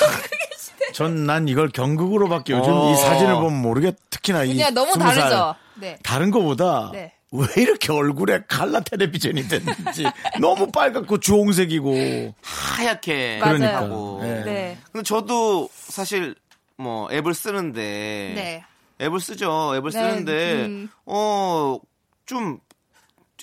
[0.94, 2.90] 전 난 이걸 경극으로밖에 요즘 어.
[2.90, 5.54] 이 사진을 보면 모르게 특히나 이 그냥 너무 다르죠.
[5.74, 5.98] 네.
[6.02, 7.12] 다른 거보다 네.
[7.32, 10.04] 왜 이렇게 얼굴에 칼라 텔레비전이 됐는지
[10.40, 13.40] 너무 빨갛고 주홍색이고 하얗게.
[13.42, 14.18] 그러니까 하고.
[14.22, 14.44] 네.
[14.44, 14.78] 네.
[14.92, 16.34] 근데 저도 사실
[16.76, 18.64] 뭐 앱을 쓰는데 네.
[19.00, 19.72] 앱을 쓰죠.
[19.76, 20.90] 앱을 네, 쓰는데 음.
[21.06, 22.58] 어좀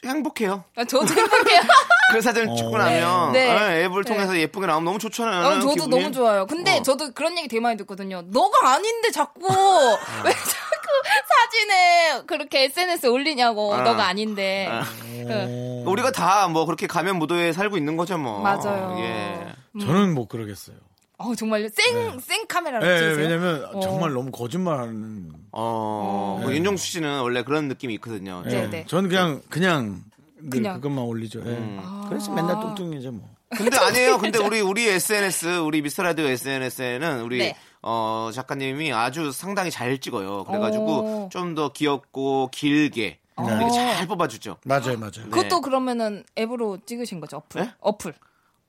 [0.05, 0.63] 행복해요.
[0.77, 1.61] 아, 저도 행복해요.
[2.13, 3.51] 그 사진을 찍고 나면 네.
[3.51, 4.13] 어, 앱을 네.
[4.13, 5.45] 통해서 예쁘게 나오면 너무 좋잖아요.
[5.45, 5.89] 어, 저도 기분이.
[5.89, 6.45] 너무 좋아요.
[6.47, 6.81] 근데 어.
[6.81, 8.21] 저도 그런 얘기 되게 많이 듣거든요.
[8.27, 9.47] 너가 아닌데 자꾸
[10.23, 10.58] 왜 자꾸
[11.53, 13.73] 사진을 그렇게 SNS에 올리냐고.
[13.73, 13.81] 아.
[13.81, 14.67] 너가 아닌데.
[14.69, 14.83] 아.
[14.83, 18.39] 그, 우리가 다 뭐 그렇게 가면 무도에 살고 있는 거죠 뭐.
[18.41, 18.95] 맞아요.
[18.99, 19.45] 예.
[19.81, 20.75] 저는 못 그러겠어요.
[21.17, 21.67] 어, 정말요?
[21.69, 23.17] 생, 생 카메라로 네, 찍으세요?
[23.25, 23.79] 왜냐면 어.
[23.81, 25.31] 정말 너무 거짓말하는.
[25.51, 28.41] 어, 뭐 윤정수 씨는 원래 그런 느낌이 있거든요.
[28.45, 28.67] 네, 예.
[28.69, 28.85] 네.
[28.87, 30.03] 저는 그냥 그냥
[30.41, 30.75] 늘 그냥.
[30.75, 31.39] 그것만 올리죠.
[31.45, 31.49] 예.
[31.49, 32.05] 음.
[32.07, 33.29] 그래서 맨날 뚱뚱이죠 뭐.
[33.55, 34.17] 근데 아니에요.
[34.17, 37.55] 근데 우리 우리 SNS 우리 미스터 라디오 SNS에는 우리 네.
[37.81, 40.43] 어 작가님이 아주 상당히 잘 찍어요.
[40.45, 41.29] 그래가지고 오.
[41.31, 44.57] 좀더 귀엽고 길게 이렇게 잘 뽑아주죠.
[44.65, 45.29] 맞아요, 맞아요.
[45.29, 47.37] 그것도 그러면은 앱으로 찍으신 거죠?
[47.37, 47.61] 어플?
[47.61, 47.71] 네?
[47.79, 48.13] 어플.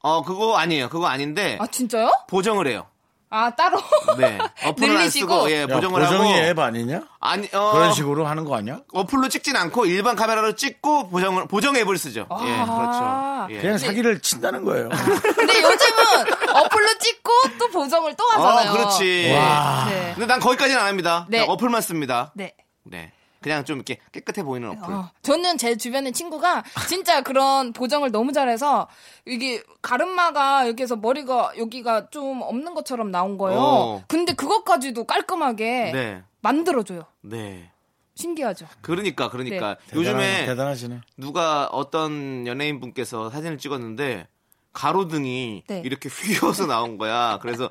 [0.02, 0.88] 어 그거 아니에요.
[0.88, 2.10] 그거 아닌데 아, 진짜요?
[2.28, 2.86] 보정을 해요.
[3.30, 3.80] 아, 따로?
[4.18, 4.38] 네.
[4.66, 5.32] 어플은 안 늘리시고?
[5.32, 7.02] 쓰고 예 야, 보정을 보정이 하고 앱 아니냐?
[7.20, 8.80] 아니 어, 그런 식으로 하는 거 아니야?
[8.92, 12.26] 어플로 찍진 않고 일반 카메라로 찍고 보정을 보정 앱을 쓰죠.
[12.28, 12.40] 아.
[12.42, 13.54] 예, 그렇죠.
[13.54, 13.60] 예.
[13.60, 14.88] 그냥 사기를 친다는 거예요.
[15.36, 18.70] 근데 요즘은 어플로 찍고 또 보정을 또 하잖아요.
[18.70, 19.32] 어, 그렇지.
[19.34, 19.86] 와.
[19.88, 20.12] 네.
[20.14, 21.26] 근데 난 거기까지는 안 합니다.
[21.28, 21.46] 네.
[21.46, 22.32] 어플만 씁니다.
[22.34, 22.54] 네.
[22.82, 23.12] 네.
[23.42, 24.92] 그냥 좀 이렇게 깨끗해 보이는 어플.
[24.94, 28.86] 어, 저는 제 주변에 친구가 진짜 그런 보정을 너무 잘해서
[29.24, 33.58] 이게 가르마가 여기서 머리가 여기가 좀 없는 것처럼 나온 거예요.
[33.60, 34.04] 어.
[34.08, 36.22] 근데 그것까지도 깔끔하게 네.
[36.42, 37.04] 만들어줘요.
[37.22, 37.70] 네.
[38.14, 38.66] 신기하죠.
[38.82, 41.00] 그러니까 그러니까 대단하- 요즘에 대단하시네.
[41.16, 44.28] 누가 어떤 연예인 분께서 사진을 찍었는데
[44.74, 45.82] 가로등이 네.
[45.84, 47.38] 이렇게 휘어서 나온 거야.
[47.40, 47.68] 그래서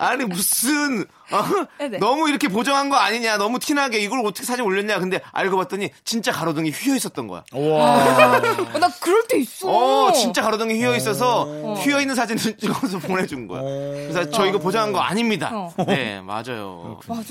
[0.00, 1.44] 아니 무슨 어?
[1.78, 1.98] 네네.
[1.98, 3.36] 너무 이렇게 보정한 거 아니냐?
[3.36, 4.98] 너무 티나게 이걸 어떻게 사진 올렸냐?
[4.98, 7.44] 근데 알고 봤더니 진짜 가로등이 휘어 있었던 거야.
[7.52, 8.38] 와.
[8.74, 9.68] 어, 나 그럴 때 있어.
[9.68, 13.60] 어, 진짜 가로등이 휘어 있어서 휘어 있는 사진을 찍어서 보내준 거야.
[13.60, 15.50] 그래서 저 이거 보정한 거 아닙니다.
[15.52, 15.72] 어.
[15.86, 16.98] 네, 맞아요.
[17.06, 17.22] 맞아.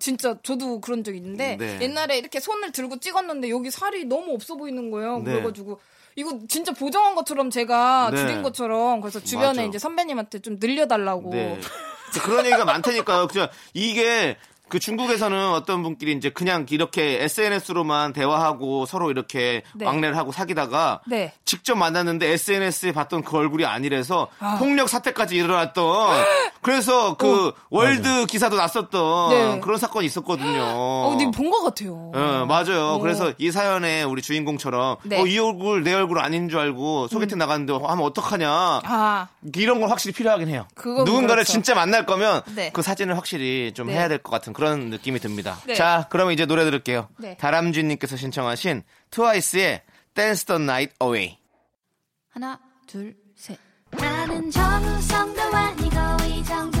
[0.00, 1.78] 진짜 저도 그런 적 있는데 네.
[1.82, 5.18] 옛날에 이렇게 손을 들고 찍었는데 여기 살이 너무 없어 보이는 거예요.
[5.18, 5.32] 네.
[5.32, 5.78] 그래가지고
[6.16, 8.16] 이거 진짜 보정한 것처럼 제가 네.
[8.18, 9.62] 줄인 것처럼 그래서 주변에 맞아.
[9.64, 11.30] 이제 선배님한테 좀 늘려달라고.
[11.30, 11.60] 네.
[12.20, 13.28] 그런 얘기가 많다니까요.
[13.28, 14.36] 그냥 이게
[14.68, 19.84] 그 중국에서는 어떤 분끼리 이제 그냥 이렇게 SNS로만 대화하고 서로 이렇게 네.
[19.86, 21.32] 왕래를 하고 사귀다가 네.
[21.44, 26.24] 직접 만났는데 SNS에 봤던 그 얼굴이 아니래서 폭력 사태까지 일어났던
[26.62, 29.28] 그래서 그 월드 기사도 났었던 어.
[29.30, 29.60] 네.
[29.60, 30.62] 그런 사건이 있었거든요.
[30.62, 32.10] 어, 근데 본것 같아요.
[32.14, 32.98] 예, 맞아요.
[33.00, 35.18] 그래서 이 사연에 우리 주인공처럼 네.
[35.18, 35.22] 음.
[35.22, 38.80] 어, 이 얼굴 내 얼굴 아닌 줄 알고 소개팅 나갔는데 하면 어떡하냐.
[38.84, 40.66] 아, 이런 건 확실히 필요하긴 해요.
[40.76, 41.52] 누군가를 그렇죠.
[41.52, 42.70] 진짜 만날 거면 네.
[42.72, 43.94] 그 사진을 확실히 좀 네.
[43.94, 45.58] 해야 될 것 같은 그런 느낌이 듭니다.
[45.66, 45.74] 네.
[45.74, 47.08] 자, 그러면 이제 노래 들을게요.
[47.18, 47.36] 네.
[47.36, 49.82] 다람쥐님께서 신청하신 트와이스의
[50.14, 51.36] Dance the Night Away.
[52.30, 53.58] 하나, 둘, 셋.
[53.90, 56.73] 나는 정우성도 아니고 이정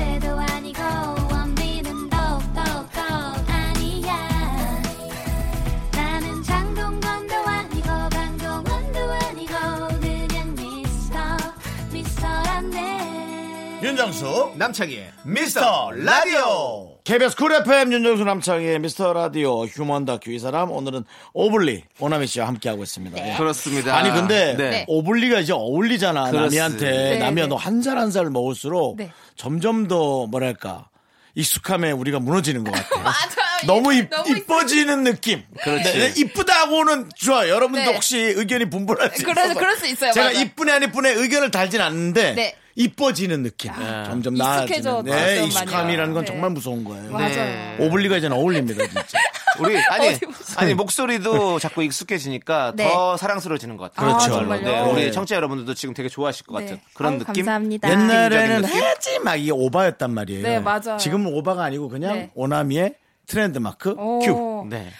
[13.84, 20.70] 윤정수 남창희의 미스터 라디오 KBS 쿨 FM 윤정수 남창희의 미스터 라디오 휴먼 다큐 이 사람
[20.70, 21.04] 오늘은
[21.34, 23.28] 오블리 오나미 씨와 함께하고 있습니다.
[23.32, 23.36] 예.
[23.36, 23.94] 그렇습니다.
[23.94, 24.84] 아니 근데 네.
[24.88, 26.64] 오블리가 이제 어울리잖아 그렇습니다.
[26.64, 27.48] 나미한테 네, 나미야 네.
[27.50, 29.12] 너 한 살 한 살 먹을수록 네.
[29.36, 30.88] 점점 더 뭐랄까
[31.34, 32.88] 익숙함에 우리가 무너지는 것 같아.
[33.04, 33.66] 맞아요.
[33.66, 35.42] 너무 이, 너무 이뻐지는 느낌.
[35.62, 35.92] 그렇지.
[35.92, 37.50] 네, 네, 이쁘다고는 좋아.
[37.50, 37.92] 여러분도 네.
[37.94, 40.12] 혹시 의견이 분분할 수 그래서 있어서 그럴 수 있어요.
[40.12, 40.30] 제가.
[40.32, 42.56] 이쁘네 안 이쁘네 의견을 달진 않는데 네.
[42.76, 43.72] 이뻐지는 느낌.
[43.72, 45.04] 점점 익숙해져 나아지는.
[45.04, 46.26] 네, 좀 익숙함이라는 건 많이.
[46.26, 47.10] 정말 무서운 거예요.
[47.10, 47.76] 맞아요.
[47.80, 49.18] 오블리가 이제는 어울립니다, 진짜.
[49.60, 50.18] 우리 아니
[50.56, 52.88] 아니 목소리도 자꾸 익숙해지니까 네.
[52.90, 54.16] 더 사랑스러워지는 것 같아요.
[54.16, 54.52] 그렇죠.
[54.52, 54.56] 아?
[54.56, 54.80] 네, 네.
[54.80, 56.82] 우리 청취자 여러분들도 지금 되게 좋아하실 것 같은 네.
[56.94, 57.34] 그런 아우, 느낌.
[57.44, 57.88] 감사합니다.
[57.88, 58.82] 옛날에는 느낌?
[58.82, 60.42] 해지 막 이게 오바였단 말이에요.
[60.42, 60.96] 네, 맞아요.
[60.98, 62.30] 지금은 오바가 아니고 그냥 네.
[62.34, 62.96] 오나미의
[63.26, 64.18] 트렌드 마크 오.
[64.18, 64.66] 큐.
[64.68, 64.90] 네.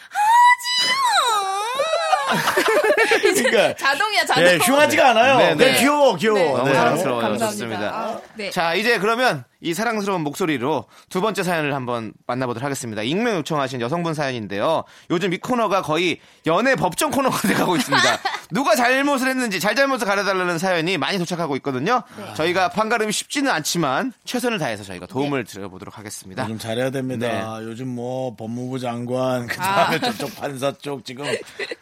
[3.20, 4.44] 그러니까 자동이야 자동.
[4.44, 5.38] 네, 흉하지가 않아요.
[5.38, 5.78] 네, 네.
[5.78, 6.38] 귀여워, 귀여워.
[6.38, 6.52] 네.
[6.52, 6.74] 너무 네.
[6.74, 7.22] 사랑스러워요.
[7.22, 7.50] 감사합니다.
[7.50, 7.94] 좋습니다.
[7.94, 8.50] 아, 네.
[8.50, 13.02] 자, 이제 그러면 이 사랑스러운 목소리로 두 번째 사연을 한번 만나보도록 하겠습니다.
[13.02, 14.84] 익명 요청하신 여성분 사연인데요.
[15.10, 18.18] 요즘 이 코너가 거의 연애 법정 코너가 돼가고 있습니다.
[18.50, 22.02] 누가 잘못을 했는지 잘잘못을 가려달라는 사연이 많이 도착하고 있거든요.
[22.34, 26.42] 저희가 판가름이 쉽지는 않지만 최선을 다해서 저희가 도움을 드려보도록 하겠습니다.
[26.44, 27.26] 요즘 잘해야 됩니다.
[27.58, 27.64] 네.
[27.66, 31.24] 요즘 뭐 법무부 장관 그다음에 저쪽 판사 쪽 지금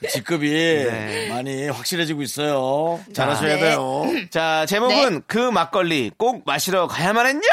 [0.09, 1.12] 직급이 네.
[1.29, 3.01] 많이 확실해지고 있어요.
[3.13, 3.61] 잘하셔야 네.
[3.61, 4.05] 돼요.
[4.31, 7.49] 자, 제목은 그 막걸리 꼭 마시러 가야만 했냐?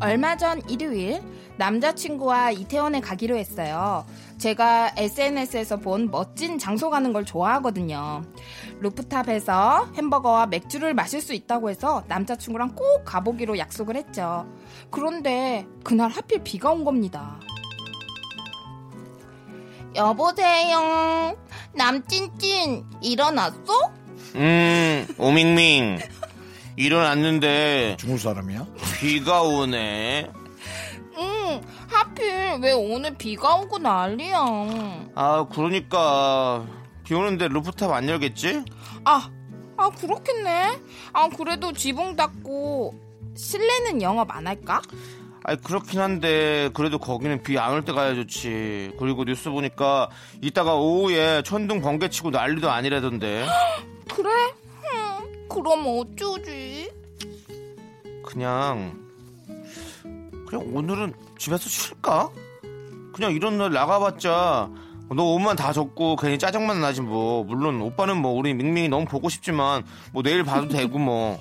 [0.00, 1.22] 얼마 전 일요일
[1.62, 4.04] 남자친구와 이태원에 가기로 했어요.
[4.38, 8.24] 제가 SNS에서 본 멋진 장소 가는 걸 좋아하거든요.
[8.80, 14.44] 루프탑에서 햄버거와 맥주를 마실 수 있다고 해서 남자친구랑 꼭 가보기로 약속을 했죠.
[14.90, 17.38] 그런데 그날 하필 비가 온 겁니다.
[19.94, 21.36] 여보세요.
[21.74, 23.92] 남찐찐 일어났어?
[24.34, 26.00] 음, 오밍밍.
[26.74, 28.66] 일어났는데 중국 사람이야?
[28.98, 30.41] 비가 오네.
[31.22, 31.60] 응.
[31.88, 34.38] 하필 왜 오늘 비가 오고 난리야.
[35.14, 36.66] 아, 그러니까
[37.04, 38.64] 비 오는데 루프탑 안 열겠지?
[39.04, 39.28] 아,
[39.76, 40.78] 아 그렇겠네.
[41.12, 42.94] 아 그래도 지붕 닫고
[43.36, 44.82] 실내는 영업 안 할까?
[45.44, 48.92] 아니 그렇긴 한데 그래도 거기는 비 안 올 때 가야 좋지.
[48.98, 50.08] 그리고 뉴스 보니까
[50.40, 53.46] 이따가 오후에 천둥 번개 치고 난리도 아니라던데.
[54.14, 54.28] 그래?
[54.82, 56.90] 흠, 그럼 어쩌지?
[58.24, 58.98] 그냥
[60.52, 62.30] 그냥 오늘은 집에서 쉴까?
[63.14, 64.68] 그냥 이런 날 나가봤자
[65.14, 67.42] 너 옷만 다 젖고 괜히 짜증만 나지 뭐.
[67.42, 69.82] 물론 오빠는 뭐 우리 밍밍이 너무 보고 싶지만
[70.12, 71.40] 뭐 내일 봐도 되고 뭐.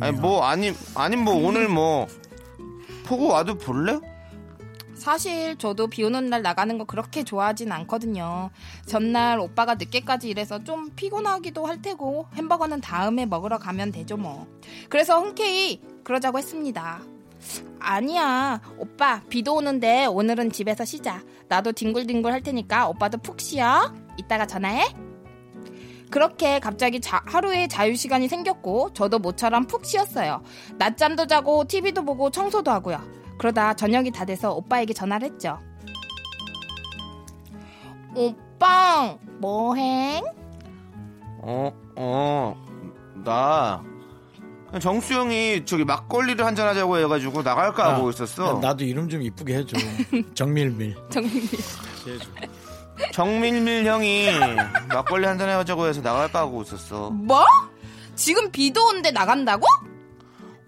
[0.00, 2.06] 아니 뭐 아니 아니 뭐 오늘 뭐
[3.06, 3.98] 보고 와도 볼래?
[4.94, 8.50] 사실 저도 비 오는 날 나가는 거 그렇게 좋아하진 않거든요.
[8.84, 14.46] 전날 오빠가 늦게까지 일해서 좀 피곤하기도 할 테고 햄버거는 다음에 먹으러 가면 되죠 뭐.
[14.90, 17.00] 그래서 흔쾌히 그러자고 했습니다.
[17.78, 21.22] 아니야 오빠 비도 오는데 오늘은 집에서 쉬자.
[21.48, 23.92] 나도 뒹굴뒹굴 할 테니까 오빠도 푹 쉬어.
[24.16, 24.84] 이따가 전화해.
[26.10, 30.42] 그렇게 갑자기 자- 하루에 자유 시간이 생겼고 저도 모처럼 푹 쉬었어요.
[30.76, 33.00] 낮잠도 자고 TV도 보고 청소도 하고요.
[33.38, 35.58] 그러다 저녁이 다 돼서 오빠에게 전화를 했죠.
[38.14, 40.20] 오빠 뭐해?
[41.42, 42.56] 어, 어,
[43.24, 43.82] 나
[44.78, 48.60] 정수 형이 저기 막걸리를 한잔 하자고 해가지고 나갈까 하고 있었어.
[48.60, 49.76] 나도 이름 좀 이쁘게 해줘.
[50.34, 50.94] 정밀밀.
[51.12, 51.48] 정민이
[53.12, 54.28] 정밀밀 형이
[54.88, 57.10] 막걸리 한잔 하자고 해서 나갈까 하고 있었어.
[57.10, 57.44] 뭐?
[58.14, 59.66] 지금 비도 오는데 나간다고?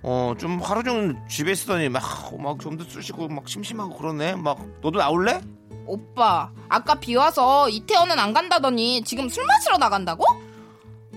[0.02, 2.02] 어, 좀 하루 종일 집에 있으더니 막,
[2.40, 4.34] 막 좀도 쑤시고 막 심심하고 그러네.
[4.34, 5.40] 막, 너도 나올래?
[5.86, 10.24] 오빠 아까 비 와서 이태원은 안 간다더니 지금 술 마시러 나간다고?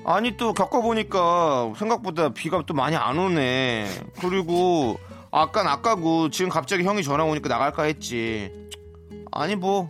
[0.06, 3.88] 아니, 또 겪어보니까 생각보다 비가 또 많이 안 오네.
[4.22, 5.00] 그리고,
[5.32, 8.52] 아깐 아까고 지금 갑자기 형이 전화 오니까 나갈까 했지.
[9.32, 9.90] 아니, 뭐,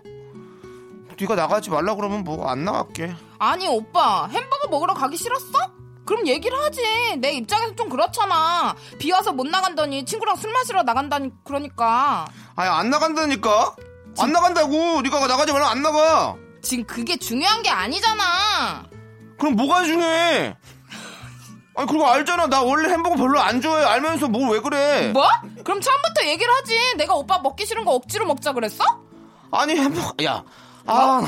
[1.20, 3.14] 네가 나가지 말라 그러면 뭐 안 나갈게.
[3.40, 5.58] 아니 오빠 햄버거 먹으러 가기 싫었어?
[6.06, 6.82] 그럼 얘기를 하지
[7.20, 12.90] 내 입장에서 좀 그렇잖아 비 와서 못 나간다니 친구랑 술 마시러 나간다니 그러니까 아니, 안
[12.90, 13.76] 나간다니까?
[14.20, 15.02] 안 나간다고!
[15.02, 16.36] 네가 나가지 말라 안 나가!
[16.62, 18.84] 지금 그게 중요한 게 아니잖아
[19.38, 20.56] 그럼 뭐가 중요해?
[21.78, 25.28] 아니 그리고 알잖아 나 원래 햄버거 별로 안 좋아해 알면서 뭐왜 그래 뭐?
[25.64, 28.84] 그럼 처음부터 얘기를 하지 내가 오빠 먹기 싫은 거 억지로 먹자 그랬어?
[29.52, 30.44] 아니 햄버거 야
[30.88, 31.22] 아,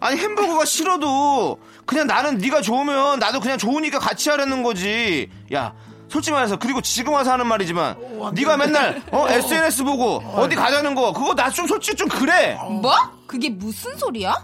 [0.00, 5.72] 아니 햄버거가 싫어도 그냥 나는 네가 좋으면 나도 그냥 좋으니까 같이 하려는 거지 야
[6.08, 7.96] 솔직히 말해서 그리고 지금 와서 하는 말이지만
[8.34, 12.92] 네가 맨날 어, SNS 보고 어디 가자는 거 그거 나 좀 솔직히 좀 그래 뭐?
[13.28, 14.34] 그게 무슨 소리야?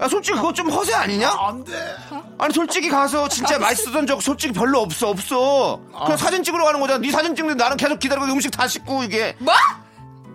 [0.00, 1.28] 야 솔직히 그거 좀 허세 아니냐?
[1.40, 1.72] 안 돼.
[2.38, 5.80] 아니 솔직히 가서 진짜 맛있었던 적 솔직히 별로 없어 없어.
[6.04, 7.00] 그냥 사진 찍으러 가는 거잖아.
[7.00, 9.34] 네 사진 찍는데 나는 계속 기다리고 음식 다 씻고 이게.
[9.40, 9.52] 뭐?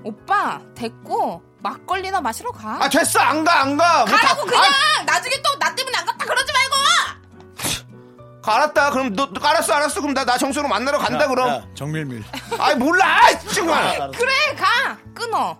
[0.03, 2.77] 오빠 됐고 막걸리나 마시러 가.
[2.83, 3.19] 아 됐어.
[3.19, 4.03] 안 가 안 가.
[4.03, 4.63] 가라고 그냥.
[5.05, 6.73] 나중에 또 나 때문에 안 갔다 그러지 말고.
[8.45, 8.89] 알았다.
[8.91, 10.01] 그럼 너, 너 알았어 알았어.
[10.01, 11.47] 그럼 나, 나 정수로 만나러 간다 그럼.
[11.47, 12.21] 야, 정밀밀.
[12.59, 13.05] 아이 몰라.
[13.23, 14.11] 아이, 정말.
[14.11, 14.97] 그래 가.
[15.13, 15.57] 끊어.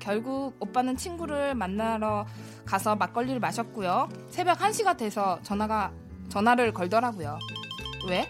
[0.00, 2.26] 결국 오빠는 친구를 만나러
[2.66, 5.92] 가서 막걸리를 마셨고요 새벽 1시가 돼서 전화가
[6.28, 7.38] 전화를 걸더라고요
[8.08, 8.28] 왜?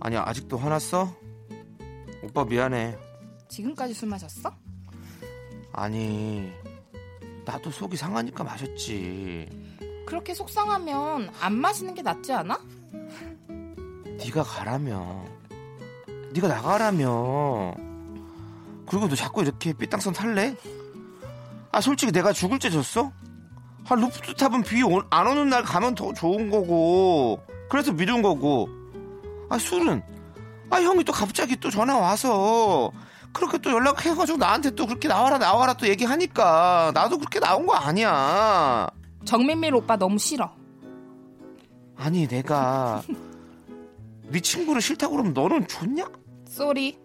[0.00, 1.14] 아니 아직도 화났어?
[2.22, 2.98] 오빠 미안해
[3.48, 4.52] 지금까지 술 마셨어?
[5.72, 6.52] 아니
[7.44, 9.48] 나도 속이 상하니까 마셨지
[10.06, 12.60] 그렇게 속상하면 안 마시는 게 낫지 않아?
[14.18, 15.24] 네가 가라며.
[16.32, 17.74] 네가 나가라며.
[18.86, 20.56] 그리고 너 자꾸 이렇게 삐땅선 탈래?
[21.72, 23.12] 아 솔직히 내가 죽을 죄 졌어?
[23.88, 28.68] 아 루프탑은 비 안 오는 날 가면 더 좋은 거고 그래서 미룬 거고
[29.48, 30.02] 아 술은
[30.70, 32.90] 아 형이 또 갑자기 또 전화 와서
[33.32, 38.88] 그렇게 또 연락해가지고 나한테 또 그렇게 나와라 나와라 또 얘기하니까 나도 그렇게 나온 거 아니야
[39.24, 40.50] 정민밀 오빠 너무 싫어.
[41.96, 43.02] 아니 내가
[44.28, 46.06] 네 친구를 싫다고 그러면 너는 좋냐?
[46.48, 46.98] 쏘리.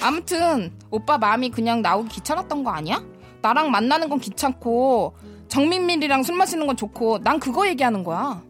[0.00, 3.02] 아무튼 오빠 마음이 그냥 나오기 귀찮았던 거 아니야?
[3.42, 5.16] 나랑 만나는 건 귀찮고
[5.48, 8.42] 정민밀이랑 술 마시는 건 좋고 난 그거 얘기하는 거야.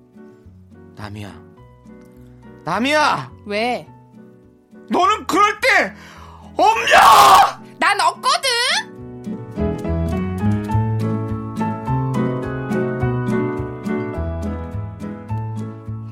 [0.97, 1.33] 남이야
[2.65, 3.89] 남이야 왜?
[4.91, 5.95] 너는 그럴 때
[6.57, 7.63] 없냐?
[7.79, 9.00] 난 없거든.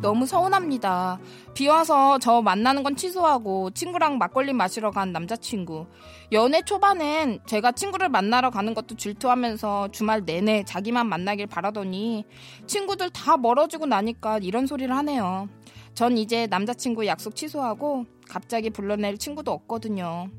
[0.08, 1.20] 너무 서운합니다.
[1.52, 5.84] 비 와서 저 만나는 건 취소하고 친구랑 막걸리 마시러 간 남자친구.
[6.32, 12.24] 연애 초반엔 제가 친구를 만나러 가는 것도 질투하면서 주말 내내 자기만 만나길 바라더니
[12.66, 15.50] 친구들 다 멀어지고 나니까 이런 소리를 하네요.
[15.92, 20.30] 전 이제 남자친구 약속 취소하고 갑자기 불러낼 친구도 없거든요.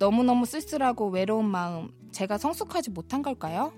[0.00, 1.92] 너무너무 쓸쓸하고 외로운 마음.
[2.10, 3.72] 제가 성숙하지 못한 걸까요?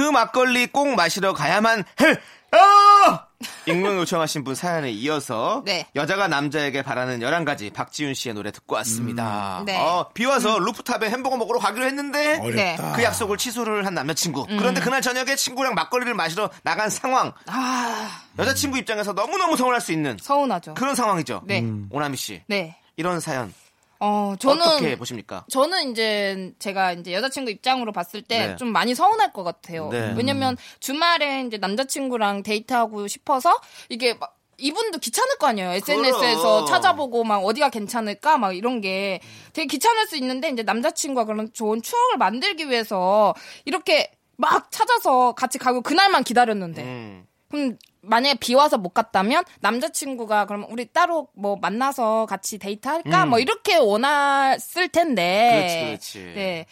[0.00, 2.16] 그 막걸리 꼭 마시러 가야만 해.
[2.52, 3.26] 아!
[3.66, 5.86] 익명 요청하신 분 사연에 이어서 네.
[5.94, 9.58] 여자가 남자에게 바라는 11가지 박지윤 씨의 노래 듣고 왔습니다.
[9.60, 9.76] 음, 네.
[9.76, 12.92] 어, 비 와서 루프탑에 햄버거 먹으러 가기로 했는데 어렵다.
[12.92, 14.46] 그 약속을 취소를 한 남자친구.
[14.48, 14.56] 음.
[14.56, 17.32] 그런데 그날 저녁에 친구랑 막걸리를 마시러 나간 상황.
[17.46, 20.74] 아, 여자친구 입장에서 너무너무 서운할 수 있는 서운하죠.
[20.74, 21.42] 그런 상황이죠.
[21.44, 21.62] 네.
[21.90, 22.42] 오나미 씨.
[22.46, 22.74] 네.
[22.96, 23.52] 이런 사연
[24.00, 25.44] 어, 저는 어떻게 보십니까?
[25.50, 28.56] 저는 이제 제가 이제 여자친구 입장으로 봤을 때 네.
[28.56, 29.88] 좀 많이 서운할 것 같아요.
[29.90, 30.14] 네.
[30.16, 35.70] 왜냐면 주말에 이제 남자친구랑 데이트하고 싶어서 이게 막 이분도 귀찮을 거 아니에요.
[35.72, 36.66] SNS에서 그럼.
[36.66, 39.20] 찾아보고 막 어디가 괜찮을까 막 이런 게
[39.52, 43.34] 되게 귀찮을 수 있는데 이제 남자친구가 그런 좋은 추억을 만들기 위해서
[43.64, 47.26] 이렇게 막 찾아서 같이 가고 그날만 기다렸는데 음.
[47.50, 53.38] 그럼 만약에 비 와서 못 갔다면 남자친구가 그럼 우리 따로 뭐 만나서 같이 데이트할까 뭐
[53.38, 55.58] 이렇게 원했을 텐데 음.
[55.58, 56.32] 그렇지, 그렇지.
[56.34, 56.66] 네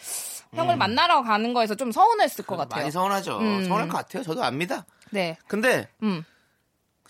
[0.55, 2.81] 형을 만나러 가는 거에서 좀 서운했을 것 같아요.
[2.81, 3.39] 많이 서운하죠.
[3.39, 3.65] 음.
[3.65, 4.23] 서운할 것 같아요.
[4.23, 4.87] 저도 압니다.
[5.11, 6.25] 네, 근데 음,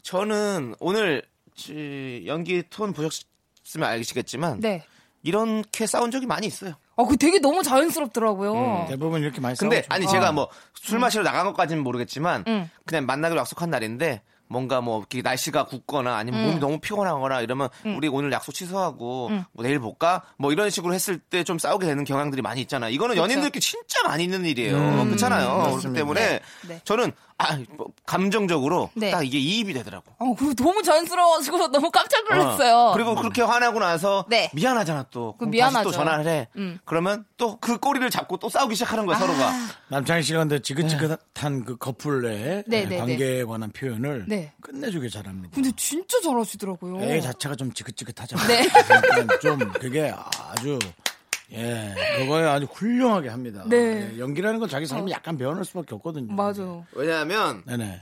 [0.02, 1.22] 저는 오늘
[1.54, 4.84] 지- 연기 톤 보셨으면 알시겠지만 네.
[5.22, 6.74] 이렇게 싸운 적이 많이 있어요.
[6.96, 8.86] 어, 그 되게 너무 자연스럽더라고요.
[8.88, 9.86] 대부분 이렇게 많이 근데 싸우죠.
[9.90, 12.70] 아니 제가 뭐 술 마시러 나간 것까지는 모르겠지만 음.
[12.86, 18.08] 그냥 만나기로 약속한 날인데 뭔가 뭐 이렇게 날씨가 굳거나 아니면 몸이 너무 피곤하거나 이러면 우리
[18.08, 22.40] 오늘 약속 취소하고 뭐 내일 볼까 뭐 이런 식으로 했을 때 좀 싸우게 되는 경향들이
[22.40, 22.90] 많이 있잖아요.
[22.90, 25.04] 이거는 연인들끼리 진짜 많이 있는 일이에요.
[25.04, 25.48] 그렇잖아요.
[25.48, 25.98] 그렇기 맞습니다.
[26.00, 26.80] 때문에 네.
[26.84, 29.12] 저는 아, 뭐 감정적으로 네.
[29.12, 30.12] 딱 이게 이입이 되더라고.
[30.18, 32.76] 어, 그리고 너무 자연스러워가지고 너무 깜짝 놀랐어요.
[32.76, 32.92] 어.
[32.94, 34.50] 그리고 그렇게 화나고 나서 네.
[34.54, 35.36] 미안하잖아 또.
[35.38, 35.84] 그 미안하죠.
[35.84, 36.48] 또 전화를 해.
[36.56, 36.78] 음.
[36.84, 39.52] 그러면 또 그 꼬리를 잡고 또 싸우기 시작하는 거야 서로가.
[39.88, 44.52] 남창희 씨가 근데 지긋지긋한 그 커플의 네, 네, 관계에 관한 표현을 네.
[44.60, 45.54] 끝내주게 잘합니다.
[45.54, 47.02] 근데 진짜 잘하시더라고요.
[47.02, 48.48] 애 자체가 좀 지긋지긋하잖아요.
[48.48, 48.68] 네.
[48.68, 50.12] 그러니까 좀 그게
[50.52, 50.78] 아주
[51.52, 53.64] 예 그거에 아주 훌륭하게 합니다.
[53.66, 54.12] 네.
[54.14, 56.34] 예, 연기라는 건 자기 삶이 약간 배워낼 수밖에 없거든요.
[56.34, 56.62] 맞아.
[56.92, 58.00] 왜냐하면 네네.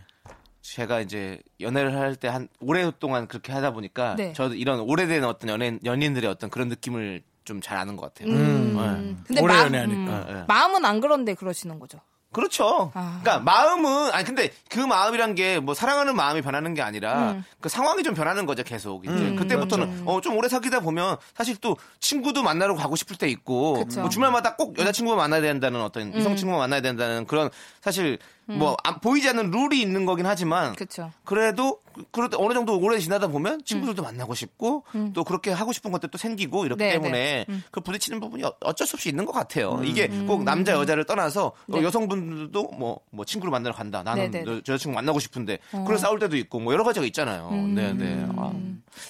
[0.63, 4.33] 제가 이제 연애를 할 때 한 오랫동안 그렇게 하다 보니까 네.
[4.33, 8.35] 저도 이런 오래된 어떤 연예인 연인들의 어떤 그런 느낌을 좀 잘 아는 것 같아요.
[8.35, 9.23] 음.
[9.25, 10.25] 근데 오래 마- 연애하니까.
[10.27, 10.45] 네, 네.
[10.49, 12.01] 마음은 안 그런데 그러시는 거죠.
[12.37, 12.91] 그렇죠.
[12.95, 13.19] 아.
[13.23, 17.45] 그러니까 마음은 아니 근데 그 마음이란 게 뭐 사랑하는 마음이 변하는 게 아니라 음.
[17.61, 20.11] 그 상황이 좀 변하는 거죠 계속 이제 그때부터는 그렇죠.
[20.11, 24.01] 어좀 오래 사귀다 보면 사실 또 친구도 만나러 가고 싶을 때 있고 그쵸.
[24.01, 24.03] 음.
[24.03, 27.49] 뭐 주말마다 꼭 여자친구 만나야 된다는 어떤 이성 친구 만나야 된다는 그런
[27.81, 31.11] 사실 뭐 안- 보이지 않는 룰이 있는 거긴 하지만 그렇죠.
[31.25, 31.81] 그래도
[32.11, 34.85] 그럴 때 어느 정도 오래 지나다 보면 친구들도 만나고 싶고
[35.15, 38.87] 또 그렇게 하고 싶은 것들 도 생기고 이렇기 네, 때문에 그 부딪히는 부분이 어- 어쩔
[38.87, 39.81] 수 없이 있는 것 같아요.
[39.85, 41.83] 이게 꼭 남자 여자를 떠나서 어, 네.
[41.83, 44.03] 여성분들도 뭐, 뭐 친구를 만나러 간다.
[44.03, 47.51] 나는 네, 네, 여- 여자친구 만나고 싶은데 그런 싸울 때도 있고 뭐 여러 가지가 있잖아요.
[47.51, 48.27] 네, 네.
[48.37, 48.53] 아.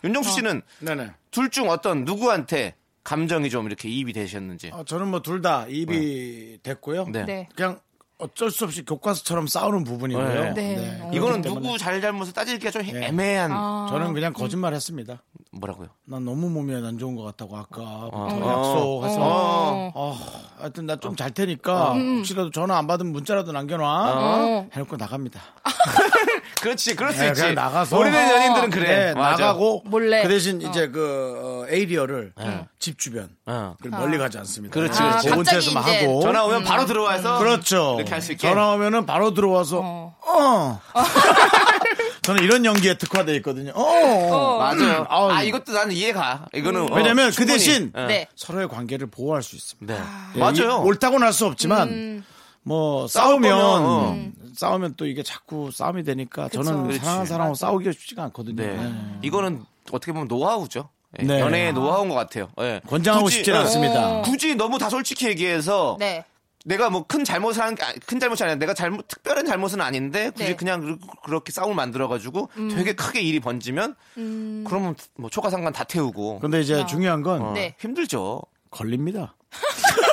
[0.05, 1.11] 윤정수 씨는 네네.
[1.31, 2.75] 둘중 어떤 누구한테
[3.05, 4.71] 감정이 좀 이렇게 이입이 되셨는지.
[4.73, 7.05] 어, 저는 뭐 둘 다 입이 됐고요.
[7.09, 7.25] 네.
[7.25, 7.49] 네.
[7.55, 7.79] 그냥
[8.19, 10.55] 어쩔 수 없이 교과서처럼 싸우는 부분이고요.
[10.55, 10.77] 네.
[10.77, 11.01] 네.
[11.03, 11.11] 어.
[11.13, 13.09] 이거는 누구 잘잘못을 따지기가 좀 네.
[13.09, 13.87] 애매한 아.
[13.91, 15.23] 저는 그냥 거짓말 했습니다.
[15.53, 15.89] 뭐라고요?
[16.05, 18.29] 난 너무 몸이 안 좋은 것 같다고 아까부터 어.
[18.29, 19.93] 약속해서 어.
[19.95, 20.19] 어,
[20.59, 24.69] 하여튼 나 좀 잘 테니까 혹시라도 전화 안 받으면 문자라도 남겨놔 어.
[24.73, 25.41] 해놓고 나갑니다.
[26.67, 27.41] 그렇지, 그럴 수 네, 있지.
[27.43, 28.89] 그냥 나가서 오래된 연인들은 그래.
[28.89, 29.41] 네, 맞아.
[29.47, 30.23] 나가고 몰래.
[30.25, 32.33] 그 대신 이제 그 어, 에이리어를
[32.81, 33.77] 집 주변 어.
[33.81, 34.73] 그리고 멀리 가지 않습니다.
[34.75, 35.29] 그렇지, 아, 그렇지.
[35.29, 37.95] 좋은 갑자기 데서만 이제 하고 전화 오면 바로 들어와서 그렇죠.
[37.99, 38.49] 이렇게 할 수 있게.
[38.49, 40.81] 전화 오면은 바로 들어와서 어.
[42.23, 43.71] 저는 이런 연기에 특화돼 있거든요.
[43.77, 44.59] 어.
[44.59, 45.07] 맞아요.
[45.09, 45.31] 아우.
[45.31, 46.47] 아, 이것도 나는 이해가.
[46.53, 46.93] 이거는.
[46.93, 47.47] 어, 왜냐면 그.
[47.47, 48.07] 대신 어.
[48.09, 48.27] 네.
[48.35, 49.95] 서로의 관계를 보호할 수 있습니다.
[49.95, 50.01] 네.
[50.35, 50.83] 예, 맞아요.
[50.83, 52.25] 이- 옳다고 는 할 수 없지만
[52.67, 54.19] 뭐 싸우면 어.
[54.55, 56.65] 싸우면 또 이게 자꾸 싸움이 되니까 그쵸.
[56.65, 56.99] 저는 그렇지.
[56.99, 58.57] 사랑하는 사람하고 싸우기가 쉽지가 않거든요.
[58.57, 58.77] 네.
[58.77, 58.93] 예.
[59.23, 60.89] 이거는 어떻게 보면 노하우죠.
[61.21, 61.41] 예, 네.
[61.41, 62.49] 연애의 노하우인 것 같아요.
[62.61, 62.81] 예.
[62.89, 63.63] 권장하고 굳이, 싶지는 예.
[63.63, 64.23] 않습니다.
[64.23, 66.25] 굳이 너무 다 솔직히 얘기해서 네.
[66.65, 70.57] 내가 뭐 큰 잘못을 한, 큰 잘못이 아니라 내가 잘못, 특별한 잘못은 아닌데 굳이 네.
[70.57, 76.61] 그냥 그- 그렇게 싸움을 만들어가지고 되게 크게 일이 번지면 그러면 뭐 초과상관 다 태우고 근데
[76.61, 77.77] 이제 중요한 건 어, 네.
[77.79, 78.43] 힘들죠.
[78.71, 79.37] 걸립니다.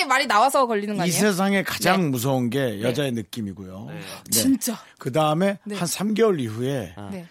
[0.00, 1.20] 모르게 말이 나와서 걸리는 거이 아니에요?
[1.20, 3.86] 세상에 가장 무서운 게 여자의 느낌이고요.
[3.90, 4.00] 네.
[4.30, 4.78] 진짜.
[4.98, 7.26] 그 다음에 한 3개월 이후에 네.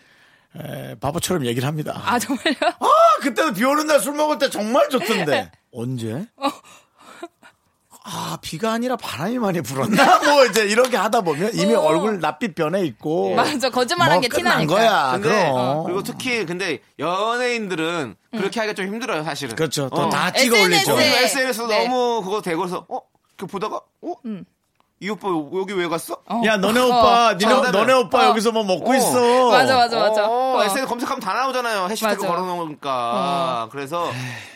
[0.58, 2.02] 에, 바보처럼 얘기를 합니다.
[2.06, 2.56] 아 정말요?
[2.80, 2.88] 아,
[3.22, 5.52] 그때도 비 오는 날 술 먹을 때 정말 좋던데.
[5.72, 6.26] 언제?
[8.12, 10.20] 아, 비가 아니라 바람이 많이 불었나?
[10.26, 11.82] 뭐 이제 이렇게 하다 보면 이미 어.
[11.82, 13.36] 얼굴 낯빛 변해 있고.
[13.36, 14.74] 맞아, 거짓말한 뭐 게 끝난 티나니까.
[14.76, 15.12] 거야.
[15.14, 15.84] 근데 그럼.
[15.84, 19.55] 그리고 특히 근데 연예인들은 그렇게 하기가 좀 힘들어요, 사실은.
[19.55, 19.89] 그렇죠.
[19.89, 20.10] 또 어.
[20.10, 20.93] 다 찍어 올리죠.
[20.93, 20.95] 에.
[20.97, 21.24] 네.
[21.26, 21.88] SNS 네.
[21.88, 22.99] 너무 그거 대고서 어?
[23.38, 24.14] 그 보다가 어?
[25.01, 26.18] 이 오빠 여기 왜 갔어?
[26.45, 26.88] 야, 너네 어.
[26.88, 27.72] 오빠, 니네, 어.
[27.72, 28.26] 너네 오빠 어.
[28.32, 28.95] 여기서 뭐 먹고 어.
[28.95, 29.49] 있어.
[29.51, 30.28] 맞아 맞아 맞아.
[30.28, 30.64] 어, 어.
[30.64, 31.88] SNS 검색하면 다 나오잖아요.
[31.89, 32.26] 해시태그.
[32.28, 33.70] 걸어놓으니까.
[33.72, 34.10] 그래서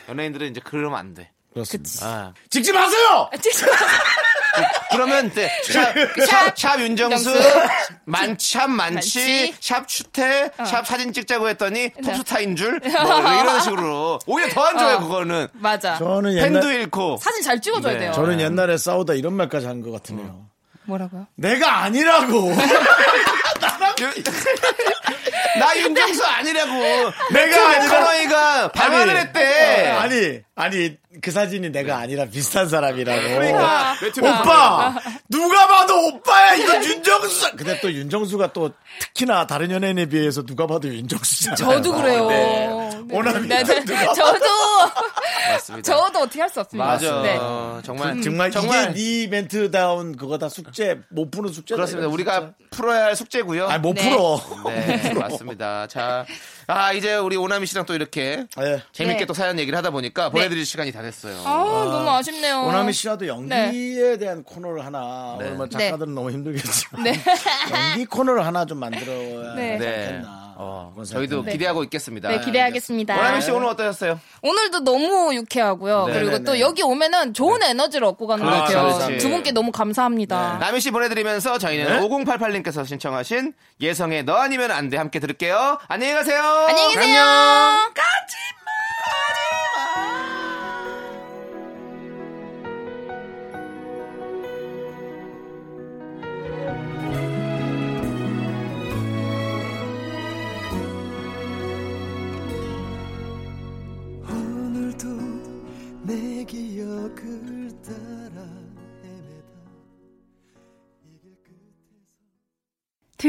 [0.09, 1.31] 연예인들은 이제 그러면 안 돼.
[1.53, 2.05] 그렇습니다.
[2.05, 2.33] 아.
[2.49, 3.29] 찍지 마세요!
[3.41, 3.67] 진짜.
[4.91, 5.93] 그러면 이제 샵,
[6.27, 7.31] 샵, 샵 윤정수.
[8.05, 9.55] 만샵 많지, 많지.
[9.59, 12.01] 샵 추태, 샵 사진 찍자고 했더니 네.
[12.03, 14.19] 톱스타인 줄, 뭐 이런 식으로.
[14.27, 14.99] 오히려 더 안 좋아요, 어.
[14.99, 15.47] 그거는.
[15.53, 15.97] 맞아.
[15.97, 17.17] 저는 팬도 옛날, 잃고.
[17.21, 17.99] 사진 잘 찍어줘야 네.
[17.99, 18.11] 돼요.
[18.13, 20.45] 저는 옛날에 싸우다 이런 말까지 한 것 같으네요.
[20.85, 21.27] 뭐라고요?
[21.35, 22.51] 내가 아니라고!
[25.59, 26.71] 나 윤정수 아니라고.
[27.31, 29.87] 내가 아니라- 맥커너이가 발언을 했대.
[29.99, 33.21] 아니, 아니, 그 사진이 내가 아니라 비슷한 사람이라고.
[33.21, 34.95] 그러니까 오빠!
[35.29, 36.55] 누가 봐도 오빠야!
[36.55, 37.55] 이거 윤정수!
[37.55, 41.55] 근데 또 윤정수가 또 특히나 다른 연예인에 비해서 누가 봐도 윤정수잖아요.
[41.57, 42.27] 저도 그래요.
[42.27, 42.89] 네.
[43.07, 43.15] 네.
[43.17, 43.85] 오남이 네, 네.
[44.15, 44.45] 저도
[45.49, 45.91] 맞습니다.
[45.93, 46.85] 저도 어떻게 할 수 없습니다.
[46.85, 47.21] 맞아.
[47.21, 47.37] 네.
[47.83, 52.07] 정말 정말, 정말 이게 네 멘트다운 그거다 숙제 못 푸는 숙제 그렇습니다.
[52.07, 53.67] 우리가 풀어야 할 숙제고요.
[53.67, 54.09] 아못 네.
[54.09, 54.39] 풀어
[54.69, 55.87] 네, 맞습니다.
[55.87, 56.25] 자,
[56.67, 58.83] 아 이제 우리 오나미 씨랑 또 이렇게 예.
[58.91, 59.25] 재밌게 네.
[59.25, 61.35] 또 사연 얘기를 하다 보니까 보내드릴 시간이 다 됐어요.
[61.45, 62.61] 아, 너무 아쉽네요.
[62.63, 65.45] 오나미 씨와도 연기에 대한 코너를 하나 네.
[65.45, 67.13] 오늘 뭐 작가들은 너무 힘들겠지만 네.
[67.91, 69.77] 연기 코너를 하나 좀 만들어야 네.
[69.77, 70.05] 네.
[70.05, 72.29] 않겠나 어, 저희도 기대하고 있겠습니다.
[72.29, 73.17] 네, 기대하겠습니다.
[73.17, 74.19] 오나미 씨 오늘 어떠셨어요?
[74.43, 76.05] 오늘도 너무 유쾌하고요.
[76.07, 76.59] 네, 그리고 네, 또 네.
[76.59, 78.93] 여기 오면은 좋은 에너지를 얻고 가는 것 그렇지, 같아요.
[78.97, 79.17] 그렇지.
[79.17, 80.59] 두 분께 너무 감사합니다.
[80.59, 82.07] 나미 씨 보내드리면서 저희는 네?
[82.07, 85.79] 5088님께서 신청하신 예성의 너 아니면 안 돼 함께 들을게요.
[85.87, 86.43] 안녕히 가세요.
[86.67, 87.21] 안녕히 계세요.
[87.21, 87.79] 안녕.
[87.79, 87.93] 오늘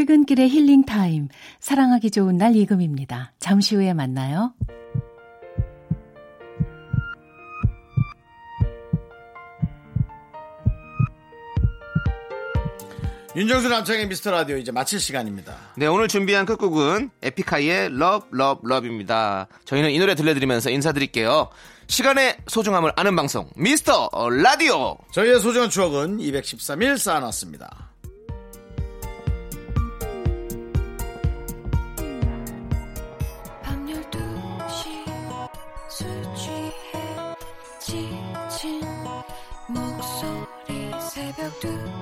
[0.05, 1.29] 퇴근길의 힐링 타임.
[1.61, 3.33] 사랑하기 좋은 날 이금희입니다.
[3.39, 4.53] 잠시 후에 만나요.
[13.35, 19.49] 윤정수 남창희의 미스터 라디오 이제 마칠 시간입니다 네, 오늘 준비한 끝곡은 에픽하이의 Love, Love, Love입니다.
[19.65, 21.49] 저희는 이 노래 들려드리면서 인사드릴게요.
[21.87, 24.99] 시간의 소중함을 아는 방송, 미스터 라디오!
[25.13, 27.94] 저희의 소중한 추억은 213일 쌓아놨습니다
[41.45, 41.94] 목소